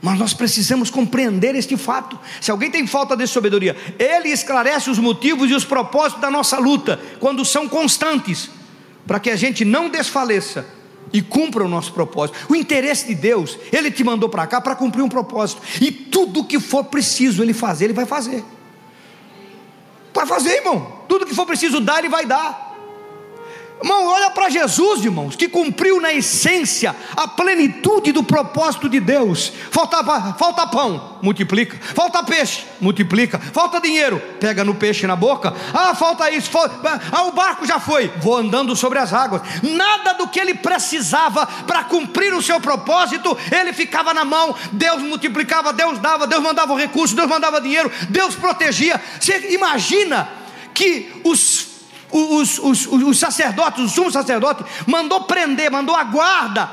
Mas 0.02 0.18
nós 0.18 0.34
precisamos 0.34 0.90
compreender 0.90 1.56
este 1.56 1.76
fato. 1.76 2.18
Se 2.40 2.50
alguém 2.52 2.72
tem 2.72 2.88
falta 2.88 3.18
de 3.18 3.28
sabedoria, 3.28 3.76
ele 3.98 4.30
esclarece 4.30 4.90
os 4.90 4.98
motivos 4.98 5.50
e 5.50 5.54
os 5.54 5.66
propósitos 5.66 6.22
da 6.22 6.32
nossa 6.32 6.58
luta, 6.58 7.00
quando 7.20 7.44
são 7.44 7.68
constantes, 7.68 8.50
para 9.06 9.20
que 9.20 9.30
a 9.30 9.36
gente 9.36 9.66
não 9.66 9.90
desfaleça 9.90 10.79
e 11.12 11.22
cumpra 11.22 11.64
o 11.64 11.68
nosso 11.68 11.92
propósito. 11.94 12.38
O 12.50 12.56
interesse 12.56 13.08
de 13.08 13.16
Deus, 13.16 13.58
Ele 13.72 13.90
te 13.90 14.04
mandou 14.04 14.30
para 14.30 14.46
cá 14.48 14.62
para 14.62 14.76
cumprir 14.76 15.02
um 15.02 15.10
propósito, 15.10 15.62
e 15.82 15.92
tudo 15.92 16.44
que 16.44 16.60
for 16.60 16.86
preciso 16.86 17.42
Ele 17.42 17.54
fazer, 17.54 17.86
Ele 17.86 17.94
vai 17.94 18.06
fazer. 18.06 18.44
Vai 20.14 20.26
fazer, 20.26 20.58
irmão. 20.58 21.00
Tudo 21.08 21.26
que 21.26 21.34
for 21.34 21.46
preciso 21.46 21.80
dar, 21.80 22.00
Ele 22.00 22.10
vai 22.10 22.26
dar. 22.26 22.69
Irmão, 23.82 24.08
olha 24.08 24.30
para 24.32 24.50
Jesus, 24.50 25.06
irmãos, 25.06 25.38
que 25.38 25.48
cumpriu 25.48 26.02
na 26.02 26.14
essência 26.14 26.94
a 27.16 27.30
plenitude 27.30 28.12
do 28.12 28.22
propósito 28.22 28.90
de 28.90 29.00
Deus. 29.00 29.54
Falta, 29.72 30.04
falta 30.34 30.68
pão, 30.68 31.18
multiplica. 31.22 31.78
Falta 31.96 32.22
peixe, 32.22 32.66
multiplica. 32.82 33.40
Falta 33.40 33.80
dinheiro, 33.80 34.22
pega 34.38 34.66
no 34.66 34.76
peixe 34.76 35.08
na 35.08 35.16
boca. 35.16 35.54
Ah, 35.74 35.96
falta 35.96 36.30
isso. 36.30 36.50
Falta, 36.50 37.02
ah, 37.10 37.24
o 37.24 37.32
barco 37.32 37.66
já 37.66 37.80
foi, 37.80 38.10
vou 38.22 38.36
andando 38.36 38.76
sobre 38.76 39.00
as 39.00 39.14
águas. 39.14 39.44
Nada 39.64 40.14
do 40.14 40.28
que 40.28 40.42
ele 40.42 40.56
precisava 40.56 41.46
para 41.46 41.86
cumprir 41.86 42.34
o 42.34 42.42
seu 42.42 42.60
propósito, 42.60 43.38
ele 43.50 43.72
ficava 43.72 44.14
na 44.14 44.26
mão. 44.26 44.54
Deus 44.74 45.02
multiplicava, 45.02 45.72
Deus 45.72 46.00
dava, 46.00 46.28
Deus 46.28 46.44
mandava 46.44 46.74
o 46.74 46.78
recurso, 46.78 47.16
Deus 47.16 47.30
mandava 47.30 47.62
dinheiro, 47.62 47.90
Deus 48.10 48.36
protegia. 48.36 49.02
Você 49.22 49.54
imagina 49.54 50.28
que 50.74 51.22
os 51.24 51.69
os, 52.12 52.60
os, 52.60 52.86
os 52.88 53.20
sacerdotes, 53.20 53.84
o 53.84 53.90
sumo 53.90 54.12
sacerdote, 54.12 54.64
mandou 54.88 55.22
prender, 55.22 55.72
mandou 55.72 55.96
a 55.96 56.04
guarda. 56.04 56.70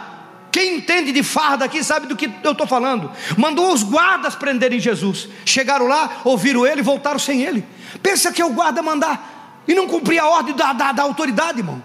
Quem 0.51 0.77
entende 0.77 1.13
de 1.13 1.23
farda 1.23 1.67
aqui 1.67 1.85
sabe 1.85 2.07
do 2.07 2.17
que 2.17 2.31
eu 2.43 2.53
estou 2.53 2.67
falando. 2.67 3.11
Mandou 3.37 3.73
os 3.73 3.83
guardas 3.83 4.35
prenderem 4.35 4.81
Jesus. 4.81 5.29
Chegaram 5.45 5.87
lá, 5.87 6.23
ouviram 6.25 6.67
ele 6.67 6.81
e 6.81 6.85
voltaram 6.85 7.19
sem 7.19 7.43
ele. 7.43 7.65
Pensa 8.03 8.33
que 8.33 8.41
é 8.41 8.45
o 8.45 8.51
guarda 8.51 8.83
mandar 8.83 9.63
e 9.69 9.75
não 9.75 9.87
cumprir 9.87 10.19
a 10.19 10.27
ordem 10.27 10.55
da, 10.55 10.73
da, 10.73 10.93
da 10.93 11.03
autoridade, 11.03 11.59
irmão. 11.59 11.83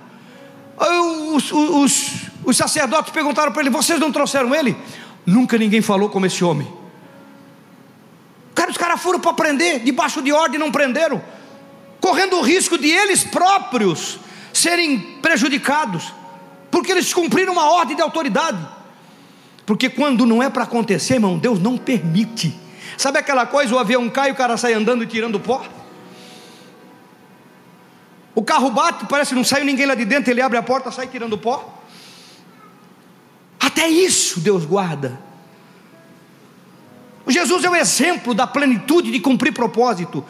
Os, 1.33 1.51
os, 1.51 2.11
os 2.45 2.55
sacerdotes 2.55 3.11
perguntaram 3.11 3.51
para 3.51 3.61
ele: 3.61 3.69
Vocês 3.69 3.99
não 3.99 4.11
trouxeram 4.11 4.55
ele? 4.55 4.75
Nunca 5.25 5.57
ninguém 5.57 5.81
falou 5.81 6.09
como 6.09 6.25
esse 6.25 6.43
homem. 6.43 6.67
Cara, 8.55 8.71
os 8.71 8.77
caras 8.77 9.01
foram 9.01 9.19
para 9.19 9.33
prender, 9.33 9.79
debaixo 9.83 10.21
de 10.21 10.31
ordem 10.31 10.59
não 10.59 10.71
prenderam 10.71 11.21
correndo 12.01 12.37
o 12.37 12.41
risco 12.41 12.77
de 12.77 12.89
eles 12.89 13.23
próprios 13.23 14.19
serem 14.51 14.99
prejudicados, 15.21 16.11
porque 16.71 16.91
eles 16.91 17.13
cumpriram 17.13 17.53
uma 17.53 17.69
ordem 17.71 17.95
de 17.95 18.01
autoridade. 18.01 18.67
Porque 19.65 19.87
quando 19.89 20.25
não 20.25 20.41
é 20.41 20.49
para 20.49 20.63
acontecer, 20.63 21.13
irmão, 21.13 21.37
Deus 21.37 21.59
não 21.59 21.77
permite. 21.77 22.59
Sabe 22.97 23.19
aquela 23.19 23.45
coisa, 23.45 23.73
o 23.73 23.79
avião 23.79 24.09
cai 24.09 24.29
e 24.29 24.31
o 24.31 24.35
cara 24.35 24.57
sai 24.57 24.73
andando 24.73 25.03
e 25.03 25.07
tirando 25.07 25.39
pó? 25.39 25.63
O 28.33 28.43
carro 28.43 28.71
bate, 28.71 29.05
parece 29.05 29.29
que 29.29 29.35
não 29.35 29.43
saiu 29.43 29.63
ninguém 29.63 29.85
lá 29.85 29.93
de 29.93 30.03
dentro, 30.03 30.31
ele 30.31 30.41
abre 30.41 30.57
a 30.57 30.63
porta, 30.63 30.91
sai 30.91 31.07
tirando 31.07 31.37
pó. 31.37 31.81
Até 33.59 33.87
isso 33.87 34.39
Deus 34.39 34.65
guarda. 34.65 35.19
Jesus 37.27 37.63
é 37.63 37.69
o 37.69 37.75
exemplo 37.75 38.33
da 38.33 38.47
plenitude 38.47 39.11
de 39.11 39.19
cumprir 39.19 39.53
propósito 39.53 40.25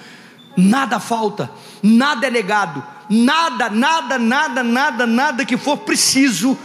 nada 0.56 1.00
falta, 1.00 1.50
nada 1.82 2.28
é 2.28 2.30
negado, 2.30 2.84
nada, 3.10 3.70
nada, 3.70 4.18
nada, 4.18 4.64
nada, 4.64 5.08
nada 5.08 5.46
que 5.46 5.58
for 5.58 5.78
preciso. 5.78 6.58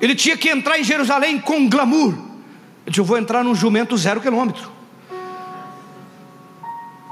Ele 0.00 0.14
tinha 0.14 0.36
que 0.36 0.48
entrar 0.48 0.78
em 0.78 0.84
Jerusalém 0.84 1.40
com 1.40 1.68
glamour. 1.68 2.12
Ele 2.12 2.90
disse: 2.90 3.00
Eu 3.00 3.04
vou 3.04 3.16
entrar 3.16 3.44
num 3.44 3.54
jumento 3.54 3.96
zero 3.96 4.20
quilômetro. 4.20 4.70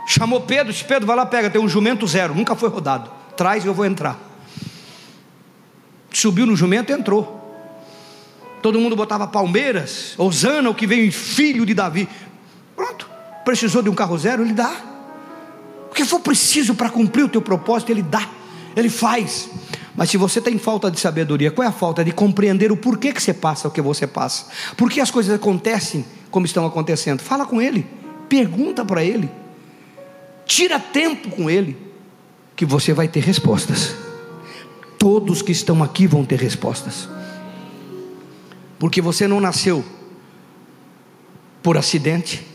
Chamou 0.07 0.41
Pedro, 0.41 0.73
disse: 0.73 0.85
Pedro, 0.85 1.07
vai 1.07 1.17
lá, 1.17 1.25
pega, 1.25 1.49
tem 1.49 1.61
um 1.61 1.69
jumento 1.69 2.07
zero, 2.07 2.35
nunca 2.35 2.55
foi 2.55 2.69
rodado. 2.69 3.11
Traz 3.37 3.65
e 3.65 3.67
eu 3.67 3.75
vou 3.75 3.87
entrar. 3.87 4.19
Subiu 6.11 6.45
no 6.45 6.55
jumento 6.55 6.91
e 6.91 6.95
entrou. 6.95 7.41
Todo 8.61 8.79
mundo 8.79 8.95
botava 8.95 9.27
palmeiras, 9.27 10.15
Osana, 10.17 10.71
o 10.71 10.75
que 10.75 10.87
veio 10.87 11.11
filho 11.11 11.67
de 11.67 11.75
Davi. 11.75 12.09
Pronto, 12.77 13.09
precisou 13.45 13.83
de 13.83 13.89
um 13.89 13.95
carro 13.95 14.17
zero, 14.19 14.43
ele 14.43 14.53
dá. 14.53 14.92
O 15.93 15.95
que 15.95 16.07
for 16.07 16.21
preciso 16.21 16.75
para 16.75 16.89
cumprir 16.89 17.23
o 17.23 17.29
teu 17.29 17.43
propósito, 17.43 17.93
Ele 17.93 18.01
dá, 18.01 18.27
Ele 18.75 18.89
faz. 18.89 19.51
Mas 19.95 20.09
se 20.09 20.17
você 20.17 20.41
tem 20.41 20.57
falta 20.57 20.91
de 20.91 20.99
sabedoria, 20.99 21.51
qual 21.51 21.67
é 21.67 21.69
a 21.69 21.73
falta? 21.73 22.03
De 22.03 22.13
compreender 22.13 22.73
o 22.73 22.77
porquê 22.79 23.13
que 23.13 23.23
você 23.23 23.35
passa 23.35 23.69
o 23.69 23.71
que 23.71 23.83
você 23.83 24.07
passa. 24.07 24.47
Por 24.75 24.91
que 24.91 25.03
as 25.03 25.11
coisas 25.11 25.35
acontecem 25.35 26.03
como 26.31 26.47
estão 26.47 26.65
acontecendo? 26.65 27.21
Fala 27.21 27.45
com 27.45 27.61
Ele, 27.61 27.87
pergunta 28.27 28.87
para 28.87 29.05
Ele, 29.05 29.29
tira 30.47 30.81
tempo 30.81 31.29
com 31.29 31.51
Ele, 31.51 31.77
que 32.57 32.65
você 32.65 32.95
vai 32.95 33.07
ter 33.07 33.21
respostas. 33.21 33.95
Todos 34.99 35.43
que 35.43 35.53
estão 35.53 35.83
aqui 35.83 36.07
vão 36.07 36.25
ter 36.25 36.41
respostas. 36.41 37.07
Porque 38.79 39.03
você 39.03 39.29
não 39.29 39.43
nasceu 39.43 39.85
por 41.63 41.77
acidente, 41.77 42.47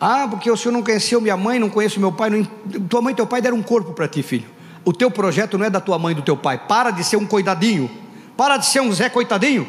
ah, 0.00 0.26
porque 0.28 0.50
o 0.50 0.56
senhor 0.56 0.72
não 0.72 0.82
conheceu 0.82 1.20
minha 1.20 1.36
mãe, 1.36 1.58
não 1.58 1.70
conhece 1.70 1.98
meu 1.98 2.12
pai. 2.12 2.30
Não... 2.30 2.44
Tua 2.88 3.00
mãe 3.00 3.12
e 3.12 3.16
teu 3.16 3.26
pai 3.26 3.40
deram 3.40 3.56
um 3.56 3.62
corpo 3.62 3.92
para 3.92 4.08
ti, 4.08 4.22
filho. 4.22 4.46
O 4.84 4.92
teu 4.92 5.10
projeto 5.10 5.56
não 5.56 5.64
é 5.64 5.70
da 5.70 5.80
tua 5.80 5.98
mãe 5.98 6.12
e 6.12 6.14
do 6.16 6.22
teu 6.22 6.36
pai. 6.36 6.58
Para 6.58 6.90
de 6.90 7.02
ser 7.04 7.16
um 7.16 7.26
coitadinho. 7.26 7.90
Para 8.36 8.56
de 8.56 8.66
ser 8.66 8.80
um 8.80 8.92
Zé 8.92 9.08
coitadinho. 9.08 9.66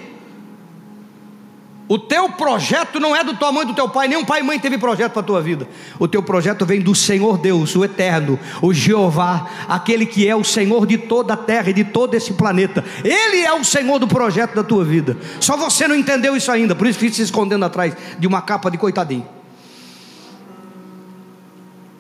O 1.88 2.00
teu 2.00 2.28
projeto 2.30 3.00
não 3.00 3.16
é 3.16 3.24
do 3.24 3.36
tua 3.36 3.52
mãe 3.52 3.64
e 3.64 3.68
do 3.68 3.76
teu 3.76 3.88
pai, 3.88 4.08
nenhum 4.08 4.26
pai 4.26 4.40
e 4.40 4.44
mãe 4.44 4.58
teve 4.58 4.76
projeto 4.76 5.12
para 5.12 5.22
a 5.22 5.26
tua 5.26 5.40
vida. 5.40 5.68
O 6.00 6.08
teu 6.08 6.24
projeto 6.24 6.66
vem 6.66 6.82
do 6.82 6.96
Senhor 6.96 7.38
Deus, 7.38 7.76
o 7.76 7.86
eterno, 7.86 8.40
o 8.60 8.74
Jeová, 8.74 9.48
aquele 9.70 10.08
que 10.08 10.28
é 10.28 10.36
o 10.36 10.44
Senhor 10.44 10.88
de 10.88 10.98
toda 10.98 11.36
a 11.36 11.38
terra 11.38 11.70
e 11.70 11.74
de 11.74 11.84
todo 11.84 12.16
esse 12.16 12.34
planeta. 12.34 12.84
Ele 13.04 13.42
é 13.42 13.54
o 13.54 13.64
Senhor 13.64 14.00
do 14.00 14.08
projeto 14.08 14.56
da 14.56 14.64
tua 14.64 14.84
vida. 14.84 15.16
Só 15.40 15.56
você 15.56 15.88
não 15.88 15.96
entendeu 15.96 16.36
isso 16.36 16.52
ainda, 16.52 16.74
por 16.74 16.88
isso 16.88 16.98
fica 16.98 17.14
se 17.14 17.22
escondendo 17.22 17.64
atrás 17.64 17.96
de 18.18 18.26
uma 18.26 18.42
capa 18.42 18.72
de 18.72 18.80
coitadinho. 18.80 19.35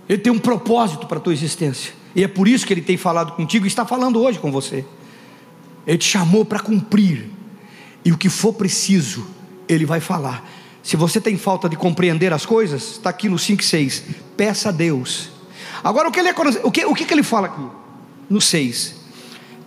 Ele 0.07 0.19
tem 0.19 0.31
um 0.31 0.39
propósito 0.39 1.07
para 1.07 1.17
a 1.17 1.21
tua 1.21 1.33
existência. 1.33 1.93
E 2.15 2.23
é 2.23 2.27
por 2.27 2.47
isso 2.47 2.65
que 2.65 2.73
ele 2.73 2.81
tem 2.81 2.95
falado 2.95 3.33
contigo 3.33 3.65
e 3.65 3.67
está 3.67 3.85
falando 3.85 4.21
hoje 4.21 4.39
com 4.39 4.51
você. 4.51 4.85
Ele 5.85 5.97
te 5.97 6.07
chamou 6.07 6.45
para 6.45 6.59
cumprir. 6.59 7.29
E 8.03 8.11
o 8.11 8.17
que 8.17 8.29
for 8.29 8.53
preciso, 8.53 9.27
ele 9.67 9.85
vai 9.85 9.99
falar. 9.99 10.47
Se 10.81 10.95
você 10.95 11.19
tem 11.19 11.37
falta 11.37 11.67
de 11.67 11.75
compreender 11.75 12.31
as 12.31 12.45
coisas, 12.45 12.91
está 12.91 13.09
aqui 13.09 13.27
no 13.27 13.37
5,6. 13.37 14.03
Peça 14.37 14.69
a 14.69 14.71
Deus. 14.71 15.31
Agora, 15.83 16.07
o 16.07 16.11
que, 16.11 16.19
ele, 16.19 16.29
o, 16.63 16.71
que, 16.71 16.85
o 16.85 16.93
que 16.93 17.11
ele 17.13 17.23
fala 17.23 17.47
aqui? 17.47 17.67
No 18.29 18.39
6. 18.39 18.95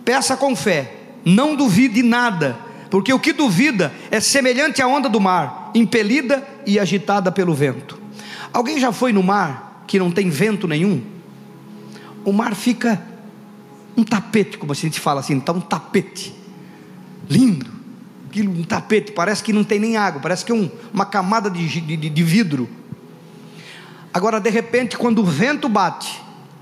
Peça 0.03 0.35
com 0.35 0.55
fé. 0.55 0.93
Não 1.25 1.55
duvide 1.55 2.01
nada, 2.01 2.57
porque 2.89 3.13
o 3.13 3.19
que 3.19 3.33
duvida 3.33 3.93
é 4.09 4.19
semelhante 4.21 4.81
à 4.81 4.87
onda 4.87 5.09
do 5.09 5.19
mar, 5.19 5.69
impelida 5.75 6.47
e 6.65 6.79
agitada 6.79 7.31
pelo 7.31 7.53
vento. 7.53 7.99
Alguém 8.53 8.79
já 8.79 8.91
foi 8.91 9.11
no 9.11 9.21
mar 9.21 9.68
que 9.89 9.97
não 9.97 10.11
tem 10.11 10.29
vento 10.29 10.67
nenhum? 10.67 11.01
O 12.23 12.31
mar 12.31 12.53
fica 12.53 13.01
um 13.97 14.03
tapete, 14.03 14.55
como 14.55 14.71
a 14.71 14.75
gente 14.75 14.99
fala 14.99 15.19
assim, 15.19 15.39
está 15.39 15.51
um 15.51 15.59
tapete, 15.59 16.31
lindo, 17.27 17.65
aquilo, 18.27 18.51
um 18.51 18.63
tapete, 18.63 19.11
parece 19.11 19.43
que 19.43 19.51
não 19.51 19.63
tem 19.63 19.79
nem 19.79 19.97
água, 19.97 20.21
parece 20.21 20.45
que 20.45 20.51
é 20.51 20.55
um, 20.55 20.69
uma 20.93 21.07
camada 21.07 21.49
de, 21.49 21.81
de, 21.81 21.97
de 21.97 22.23
vidro. 22.23 22.69
Agora, 24.13 24.39
de 24.39 24.51
repente, 24.51 24.95
quando 24.95 25.23
o 25.23 25.25
vento 25.25 25.67
bate, 25.67 26.21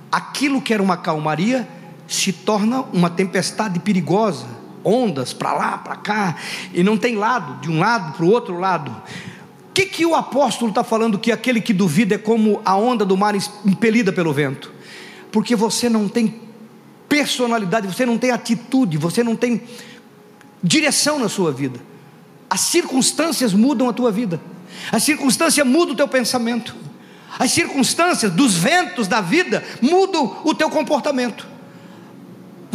aquilo 0.09 0.61
que 0.61 0.73
era 0.73 0.81
uma 0.81 0.95
calmaria 0.95 1.67
se 2.07 2.31
torna 2.31 2.83
uma 2.93 3.09
tempestade 3.09 3.77
perigosa, 3.81 4.47
ondas 4.85 5.33
para 5.33 5.51
lá, 5.51 5.77
para 5.77 5.97
cá, 5.97 6.37
e 6.73 6.81
não 6.81 6.97
tem 6.97 7.17
lado, 7.17 7.59
de 7.59 7.69
um 7.69 7.77
lado 7.77 8.13
para 8.13 8.25
o 8.25 8.29
outro 8.29 8.57
lado. 8.57 8.95
Que, 9.77 9.85
que 9.85 10.05
o 10.07 10.15
apóstolo 10.15 10.71
está 10.71 10.83
falando 10.83 11.19
que 11.19 11.31
aquele 11.31 11.61
que 11.61 11.71
duvida 11.71 12.15
é 12.15 12.17
como 12.17 12.59
a 12.65 12.75
onda 12.75 13.05
do 13.05 13.15
mar 13.15 13.35
impelida 13.63 14.11
pelo 14.11 14.33
vento? 14.33 14.73
Porque 15.31 15.55
você 15.55 15.87
não 15.87 16.09
tem 16.09 16.41
personalidade, 17.07 17.85
você 17.85 18.03
não 18.03 18.17
tem 18.17 18.31
atitude, 18.31 18.97
você 18.97 19.23
não 19.23 19.35
tem 19.35 19.61
direção 20.63 21.19
na 21.19 21.29
sua 21.29 21.51
vida. 21.51 21.79
As 22.49 22.61
circunstâncias 22.61 23.53
mudam 23.53 23.87
a 23.87 23.93
tua 23.93 24.11
vida, 24.11 24.41
as 24.91 25.03
circunstâncias 25.03 25.67
mudam 25.67 25.93
o 25.93 25.97
teu 25.97 26.07
pensamento, 26.07 26.75
as 27.37 27.51
circunstâncias 27.51 28.31
dos 28.31 28.55
ventos 28.55 29.07
da 29.07 29.21
vida 29.21 29.63
mudam 29.79 30.41
o 30.43 30.55
teu 30.55 30.71
comportamento. 30.71 31.47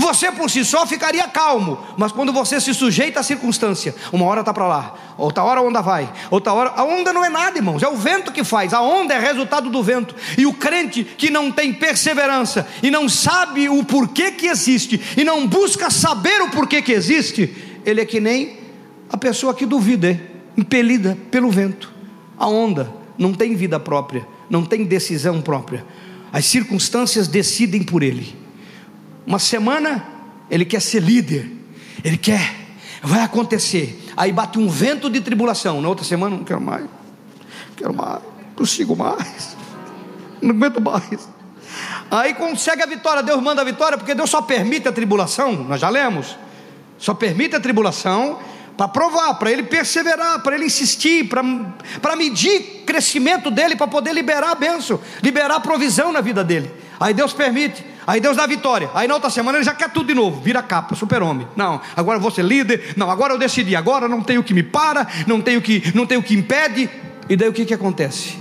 Você 0.03 0.33
por 0.33 0.51
si 0.51 0.65
só 0.65 0.85
ficaria 0.85 1.29
calmo, 1.29 1.79
mas 1.97 2.11
quando 2.11 2.33
você 2.33 2.61
se 2.61 2.75
sujeita 2.75 3.21
à 3.21 3.23
circunstância, 3.23 3.95
uma 4.13 4.25
hora 4.25 4.41
está 4.41 4.53
para 4.53 4.67
lá, 4.67 4.95
outra 5.17 5.45
hora 5.45 5.61
a 5.61 5.63
onda 5.63 5.81
vai, 5.81 6.13
outra 6.29 6.53
hora. 6.53 6.73
A 6.75 6.83
onda 6.83 7.13
não 7.13 7.25
é 7.25 7.29
nada, 7.29 7.57
irmãos, 7.57 7.85
é 7.85 7.89
o 7.89 7.95
vento 7.95 8.33
que 8.33 8.43
faz, 8.43 8.75
a 8.75 8.83
onda 8.83 9.15
é 9.15 9.21
resultado 9.21 9.71
do 9.71 9.81
vento. 9.81 10.13
E 10.37 10.45
o 10.45 10.55
crente 10.55 11.05
que 11.05 11.31
não 11.31 11.53
tem 11.53 11.73
perseverança 11.73 12.67
e 12.83 12.91
não 12.91 13.09
sabe 13.09 13.69
o 13.69 13.85
porquê 13.85 14.33
que 14.33 14.49
existe 14.49 15.01
e 15.17 15.23
não 15.23 15.47
busca 15.47 15.89
saber 15.89 16.43
o 16.43 16.51
porquê 16.51 16.83
que 16.83 16.91
existe, 16.91 17.81
ele 17.87 18.01
é 18.01 18.05
que 18.05 18.19
nem 18.19 18.59
a 19.09 19.17
pessoa 19.17 19.55
que 19.55 19.65
duvida, 19.65 20.11
é 20.11 20.21
impelida 20.57 21.17
pelo 21.31 21.49
vento. 21.49 21.93
A 22.37 22.49
onda 22.49 22.93
não 23.17 23.33
tem 23.33 23.55
vida 23.55 23.79
própria, 23.79 24.27
não 24.51 24.65
tem 24.65 24.83
decisão 24.83 25.41
própria. 25.41 25.87
As 26.33 26.45
circunstâncias 26.45 27.29
decidem 27.29 27.85
por 27.85 28.03
ele. 28.03 28.42
Uma 29.27 29.39
semana 29.39 30.07
ele 30.51 30.65
quer 30.65 30.81
ser 30.81 31.01
líder, 31.01 31.51
ele 32.05 32.17
quer, 32.17 32.55
vai 33.03 33.21
acontecer. 33.21 34.03
Aí 34.17 34.33
bate 34.33 34.59
um 34.59 34.69
vento 34.69 35.09
de 35.09 35.21
tribulação. 35.21 35.81
Na 35.81 35.89
outra 35.89 36.05
semana, 36.05 36.37
não 36.37 36.45
quero 36.45 36.61
mais, 36.61 36.83
não 36.83 37.75
quero 37.77 37.95
mais, 37.95 38.23
não 38.23 38.55
consigo 38.57 38.97
mais, 38.97 39.57
não 40.41 40.51
aguento 40.51 40.81
mais. 40.81 41.29
Aí 42.11 42.35
consegue 42.35 42.83
a 42.83 42.87
vitória, 42.87 43.23
Deus 43.23 43.43
manda 43.43 43.63
a 43.63 43.65
vitória, 43.65 43.97
porque 43.97 44.15
Deus 44.15 44.29
só 44.29 44.43
permite 44.43 44.87
a 44.87 44.93
tribulação, 44.93 45.53
nós 45.65 45.81
já 45.81 45.89
lemos, 45.89 46.37
só 46.99 47.15
permite 47.15 47.57
a 47.57 47.61
tribulação 47.61 48.39
para 48.77 48.89
provar, 48.89 49.35
para 49.35 49.51
ele 49.51 49.63
perseverar, 49.65 50.41
para 50.43 50.55
ele 50.55 50.67
insistir, 50.67 51.29
para 51.29 52.17
medir 52.17 52.83
crescimento 52.87 53.51
dele, 53.51 53.77
para 53.77 53.87
poder 53.87 54.13
liberar 54.13 54.51
a 54.51 54.55
bênção, 54.55 55.01
liberar 55.23 55.57
a 55.57 55.61
provisão 55.61 56.13
na 56.13 56.21
vida 56.21 56.43
dele. 56.43 56.71
Aí 56.99 57.13
Deus 57.13 57.33
permite, 57.33 57.85
aí 58.07 58.21
Deus 58.21 58.37
dá 58.37 58.47
vitória. 58.47 58.91
Aí 58.95 59.09
na 59.09 59.15
outra 59.15 59.31
semana 59.31 59.59
ele 59.59 59.65
já 59.65 59.75
quer 59.75 59.91
tudo 59.91 60.07
de 60.07 60.15
novo, 60.15 60.41
vira 60.41 60.63
capa, 60.63 60.95
super-homem. 60.95 61.47
Não, 61.57 61.81
agora 61.97 62.17
eu 62.17 62.23
vou 62.23 62.31
ser 62.31 62.45
líder. 62.45 62.95
Não, 62.97 63.11
agora 63.11 63.35
eu 63.35 63.39
decidi, 63.39 63.75
agora 63.75 64.09
não 64.09 64.23
tem 64.23 64.39
o 64.39 64.45
que 64.45 64.55
me 64.55 64.63
para, 64.63 65.07
não 65.27 65.41
tem 65.41 65.57
o 65.57 65.63
que, 65.63 65.93
não 65.95 66.07
tem 66.07 66.17
o 66.17 66.23
que 66.23 66.35
impede. 66.35 66.89
E 67.29 67.37
daí 67.37 67.49
o 67.49 67.53
que, 67.53 67.65
que 67.65 67.75
acontece? 67.75 68.39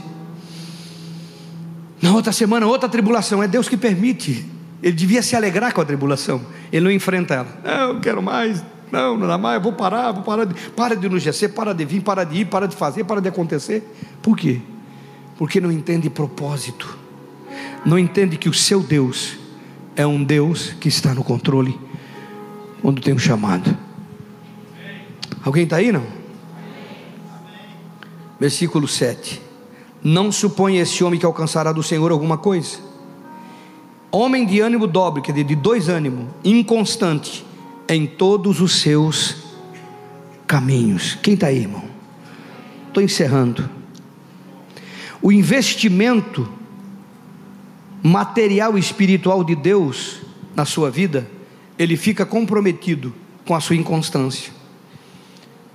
Na 2.02 2.12
outra 2.13 2.32
semana, 2.32 2.65
outra 2.65 2.89
tribulação, 2.89 3.44
é 3.44 3.48
Deus 3.48 3.70
que 3.70 3.78
permite. 3.78 4.46
Ele 4.82 4.94
devia 4.94 5.22
se 5.22 5.36
alegrar 5.36 5.72
com 5.72 5.82
a 5.82 5.86
tribulação. 5.86 6.41
Ele 6.72 6.86
não 6.86 6.91
enfrenta 6.91 7.36
ela. 7.36 7.48
Não, 7.63 7.89
eu 7.94 8.00
quero 8.00 8.22
mais. 8.22 8.63
Não, 8.91 9.17
não 9.17 9.27
dá 9.27 9.38
mais, 9.38 9.56
eu 9.56 9.62
vou 9.62 9.73
parar, 9.73 10.12
vou 10.12 10.23
parar 10.23 10.45
de, 10.45 10.54
para 10.71 10.95
de 10.95 11.08
enrijecer, 11.08 11.54
para 11.54 11.73
de 11.73 11.86
vir, 11.86 12.01
para 12.01 12.23
de 12.23 12.39
ir, 12.39 12.45
para 12.45 12.67
de 12.67 12.75
fazer, 12.75 13.06
para 13.06 13.21
de 13.21 13.30
acontecer. 13.30 13.84
Por 14.21 14.38
quê? 14.38 14.60
Porque 15.38 15.62
não 15.62 15.71
entende 15.71 16.10
propósito 16.10 17.01
não 17.86 17.97
entende 17.97 18.38
que 18.38 18.49
o 18.49 18.54
seu 18.54 18.82
Deus 18.82 19.38
é 19.95 20.06
um 20.06 20.23
Deus 20.23 20.73
que 20.80 20.88
está 20.88 21.13
no 21.13 21.23
controle 21.23 21.77
quando 22.82 23.01
tem 23.01 23.13
um 23.13 23.19
chamado. 23.19 23.75
Alguém 25.43 25.63
está 25.63 25.77
aí 25.77 25.91
não? 25.91 26.06
Versículo 28.39 28.88
7. 28.88 29.41
Não 30.04 30.32
suponha 30.32 30.82
esse 30.82 31.04
homem 31.04 31.19
que 31.19 31.25
alcançará 31.25 31.71
do 31.71 31.84
Senhor 31.84 32.12
alguma 32.12 32.38
coisa. 32.38 32.77
Homem 34.12 34.45
de 34.45 34.60
ânimo 34.60 34.88
dobre, 34.88 35.21
quer 35.21 35.32
dizer, 35.32 35.45
de 35.45 35.56
dois 35.56 35.88
ânimos, 35.88 36.27
inconstante 36.43 37.45
em 37.93 38.08
todos 38.08 38.62
os 38.62 38.80
seus 38.80 39.36
caminhos. 40.47 41.15
Quem 41.21 41.34
está 41.34 41.47
aí, 41.47 41.60
irmão? 41.60 41.84
Estou 42.88 43.04
encerrando. 43.04 43.69
O 45.21 45.32
investimento 45.32 46.49
material 48.01 48.77
e 48.77 48.80
espiritual 48.80 49.43
de 49.43 49.56
Deus 49.56 50.21
na 50.56 50.65
sua 50.65 50.89
vida, 50.89 51.30
ele 51.77 51.97
fica 51.97 52.25
comprometido 52.25 53.13
com 53.45 53.54
a 53.54 53.60
sua 53.60 53.75
inconstância. 53.75 54.54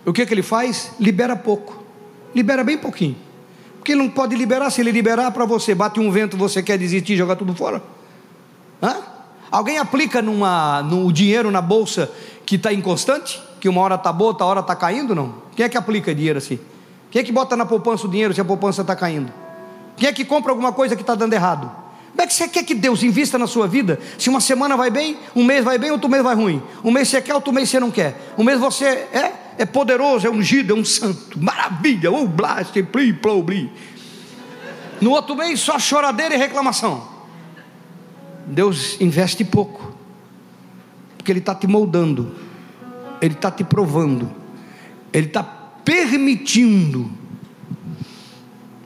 O 0.05 0.13
que, 0.13 0.23
é 0.23 0.27
que 0.27 0.33
ele 0.33 0.43
faz? 0.43 0.93
Libera 0.99 1.37
pouco, 1.37 1.85
libera 2.35 2.65
bem 2.65 2.79
pouquinho, 2.79 3.17
porque 3.77 3.93
ele 3.93 4.03
não 4.03 4.11
pode 4.11 4.35
liberar. 4.35 4.71
Se 4.71 4.81
ele 4.81 4.91
liberar 4.91 5.31
para 5.33 5.45
você, 5.45 5.75
bate 5.75 6.01
um 6.01 6.11
vento, 6.11 6.37
você 6.37 6.63
quer 6.63 6.79
desistir 6.79 7.13
e 7.13 7.17
jogar 7.17 7.37
tudo 7.37 7.55
fora? 7.55 7.83
Hã? 8.83 8.97
Alguém 9.51 9.79
aplica 9.79 10.21
numa, 10.21 10.83
no 10.83 11.13
dinheiro 11.13 11.51
na 11.51 11.61
bolsa 11.61 12.11
que 12.45 12.57
está 12.57 12.73
inconstante? 12.73 13.41
Que 13.61 13.69
uma 13.69 13.81
hora 13.81 13.95
está 13.95 14.13
boa, 14.13 14.31
outra 14.31 14.47
hora 14.47 14.61
está 14.61 14.75
caindo? 14.75 15.15
Não. 15.15 15.35
Quem 15.55 15.65
é 15.65 15.69
que 15.69 15.77
aplica 15.77 16.15
dinheiro 16.15 16.39
assim? 16.39 16.59
Quem 17.11 17.21
é 17.21 17.25
que 17.25 17.33
bota 17.33 17.57
na 17.57 17.65
poupança 17.65 18.07
o 18.07 18.11
dinheiro 18.11 18.35
se 18.35 18.41
a 18.41 18.45
poupança 18.45 18.83
está 18.83 18.95
caindo? 18.95 19.33
Quem 19.97 20.09
é 20.09 20.13
que 20.13 20.25
compra 20.25 20.53
alguma 20.53 20.73
coisa 20.73 20.95
que 20.95 21.03
está 21.03 21.15
dando 21.15 21.33
errado? 21.33 21.71
Como 22.11 22.23
é 22.23 22.27
que 22.27 22.33
você 22.33 22.49
quer 22.49 22.63
que 22.65 22.75
Deus 22.75 23.03
invista 23.03 23.39
na 23.39 23.47
sua 23.47 23.69
vida? 23.69 24.01
Se 24.19 24.29
uma 24.31 24.41
semana 24.41 24.77
vai 24.77 24.91
bem, 24.91 25.19
um 25.35 25.45
mês 25.45 25.65
vai 25.65 25.79
bem, 25.79 25.91
outro 25.91 26.09
mês 26.09 26.23
vai 26.23 26.35
ruim. 26.35 26.63
Um 26.83 26.91
mês 26.91 27.09
você 27.09 27.21
quer, 27.21 27.35
outro 27.35 27.53
mês 27.53 27.69
você 27.69 27.79
não 27.79 27.91
quer. 27.91 28.33
Um 28.39 28.43
mês 28.43 28.59
você 28.59 28.85
é, 28.85 29.33
é 29.59 29.67
poderoso, 29.67 30.27
é 30.27 30.31
ungido, 30.31 30.75
é 30.75 30.77
um 30.77 30.85
santo. 30.85 31.39
Maravilha, 31.39 32.11
o 32.11 32.27
blast, 32.27 32.83
pli, 32.85 33.13
plou, 33.13 33.43
bli. 33.43 33.71
No 35.01 35.11
outro 35.11 35.37
mês 35.37 35.61
só 35.61 35.79
choradeira 35.79 36.35
e 36.35 36.39
reclamação. 36.39 37.16
Deus 38.47 39.01
investe 39.01 39.45
pouco. 39.45 39.95
Porque 41.17 41.33
Ele 41.33 41.41
está 41.41 41.55
te 41.55 41.67
moldando. 41.67 42.33
Ele 43.21 43.35
está 43.35 43.51
te 43.51 43.65
provando. 43.65 44.31
Ele 45.13 45.27
está 45.27 45.43
permitindo. 45.43 47.11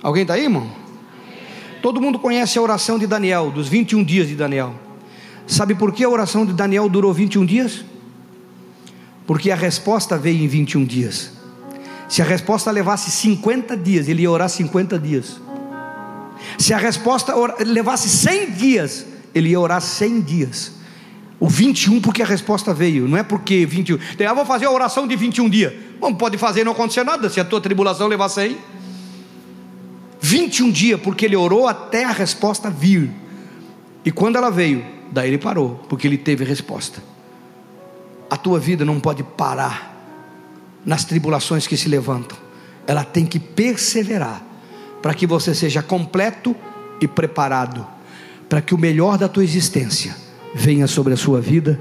Alguém 0.03 0.23
está 0.23 0.35
aí, 0.35 0.45
irmão? 0.45 0.71
Todo 1.83 2.01
mundo 2.01 2.19
conhece 2.19 2.59
a 2.59 2.63
oração 2.63 2.99
de 2.99 3.07
Daniel, 3.07 3.51
dos 3.51 3.69
21 3.69 4.05
dias 4.05 4.29
de 4.29 4.35
Daniel. 4.35 4.75
Sabe 5.47 5.75
por 5.75 5.93
que 5.93 6.05
a 6.05 6.09
oração 6.09 6.47
de 6.47 6.53
Daniel 6.53 6.89
durou 6.89 7.13
21 7.13 7.45
dias? 7.45 7.85
Porque 9.27 9.51
a 9.51 9.57
resposta 9.57 10.17
veio 10.17 10.45
em 10.45 10.49
21 10.49 10.85
dias. 10.85 11.33
Se 12.09 12.21
a 12.21 12.25
resposta 12.25 12.71
levasse 12.71 13.11
50 13.11 13.77
dias, 13.77 14.09
ele 14.09 14.23
ia 14.23 14.31
orar 14.31 14.49
50 14.49 14.99
dias. 14.99 15.41
Se 16.59 16.75
a 16.75 16.79
resposta 16.79 17.35
levasse 17.65 18.09
100 18.09 18.51
dias, 18.53 19.07
ele 19.35 19.51
ia 19.51 19.61
orar 19.61 19.81
100 19.81 20.21
dias. 20.21 20.73
O 21.39 21.49
21 21.49 22.01
porque 22.01 22.23
a 22.23 22.27
resposta 22.27 22.75
veio, 22.75 23.09
não 23.09 23.17
é 23.17 23.23
porque 23.23 23.65
21. 23.65 23.99
Eu 24.19 24.31
ah, 24.31 24.35
vou 24.35 24.45
fazer 24.45 24.67
a 24.67 24.71
oração 24.71 25.07
de 25.09 25.17
21 25.17 25.49
dias. 25.49 25.73
Não 26.01 26.15
pode 26.15 26.37
fazer 26.37 26.65
não 26.65 26.73
acontecer 26.73 27.05
nada 27.05 27.29
se 27.31 27.41
a 27.41 27.45
tua 27.45 27.61
tribulação 27.61 28.07
levar 28.09 28.29
100. 28.29 28.57
21 30.21 30.71
dias, 30.71 31.01
porque 31.01 31.25
ele 31.25 31.37
orou 31.37 31.67
até 31.67 32.05
a 32.05 32.13
resposta 32.13 32.69
vir. 32.69 33.11
E 34.05 34.11
quando 34.11 34.37
ela 34.37 34.51
veio, 34.51 34.85
daí 35.11 35.29
ele 35.29 35.39
parou, 35.39 35.83
porque 35.89 36.07
ele 36.07 36.19
teve 36.19 36.45
resposta. 36.45 37.03
A 38.29 38.37
tua 38.37 38.61
vida 38.61 38.85
não 38.85 39.01
pode 39.01 39.23
parar 39.23 39.91
nas 40.85 41.05
tribulações 41.05 41.67
que 41.67 41.77
se 41.77 41.89
levantam, 41.89 42.37
ela 42.87 43.05
tem 43.05 43.27
que 43.27 43.39
perseverar, 43.39 44.43
para 45.03 45.15
que 45.15 45.27
você 45.27 45.55
seja 45.55 45.83
completo 45.83 46.55
e 47.01 47.09
preparado, 47.09 47.87
para 48.51 48.61
que 48.61 48.75
o 48.75 48.79
melhor 48.79 49.17
da 49.17 49.29
tua 49.29 49.45
existência 49.45 50.15
venha 50.53 50.89
sobre 50.89 51.15
a 51.15 51.17
sua 51.17 51.41
vida 51.41 51.81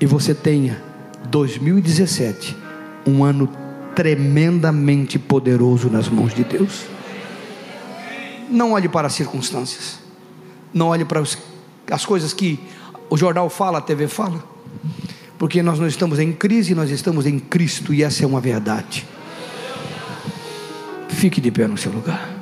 e 0.00 0.06
você 0.06 0.32
tenha 0.32 0.80
2017, 1.28 2.56
um 3.04 3.24
ano 3.24 3.48
tremendamente 3.96 5.18
poderoso 5.18 5.90
nas 5.90 6.08
mãos 6.08 6.32
de 6.32 6.44
Deus. 6.44 6.82
Não 8.48 8.72
olhe 8.72 8.88
para 8.88 9.08
as 9.08 9.14
circunstâncias. 9.14 9.98
Não 10.72 10.88
olhe 10.88 11.04
para 11.04 11.20
as 11.90 12.06
coisas 12.06 12.32
que 12.32 12.60
o 13.10 13.16
jornal 13.16 13.50
fala, 13.50 13.78
a 13.78 13.80
TV 13.80 14.06
fala. 14.06 14.42
Porque 15.36 15.62
nós 15.62 15.80
não 15.80 15.86
estamos 15.88 16.20
em 16.20 16.32
crise, 16.32 16.76
nós 16.76 16.90
estamos 16.90 17.26
em 17.26 17.40
Cristo 17.40 17.92
e 17.92 18.04
essa 18.04 18.22
é 18.22 18.26
uma 18.26 18.40
verdade. 18.40 19.04
Fique 21.08 21.40
de 21.40 21.50
pé 21.50 21.66
no 21.66 21.76
seu 21.76 21.90
lugar. 21.90 22.33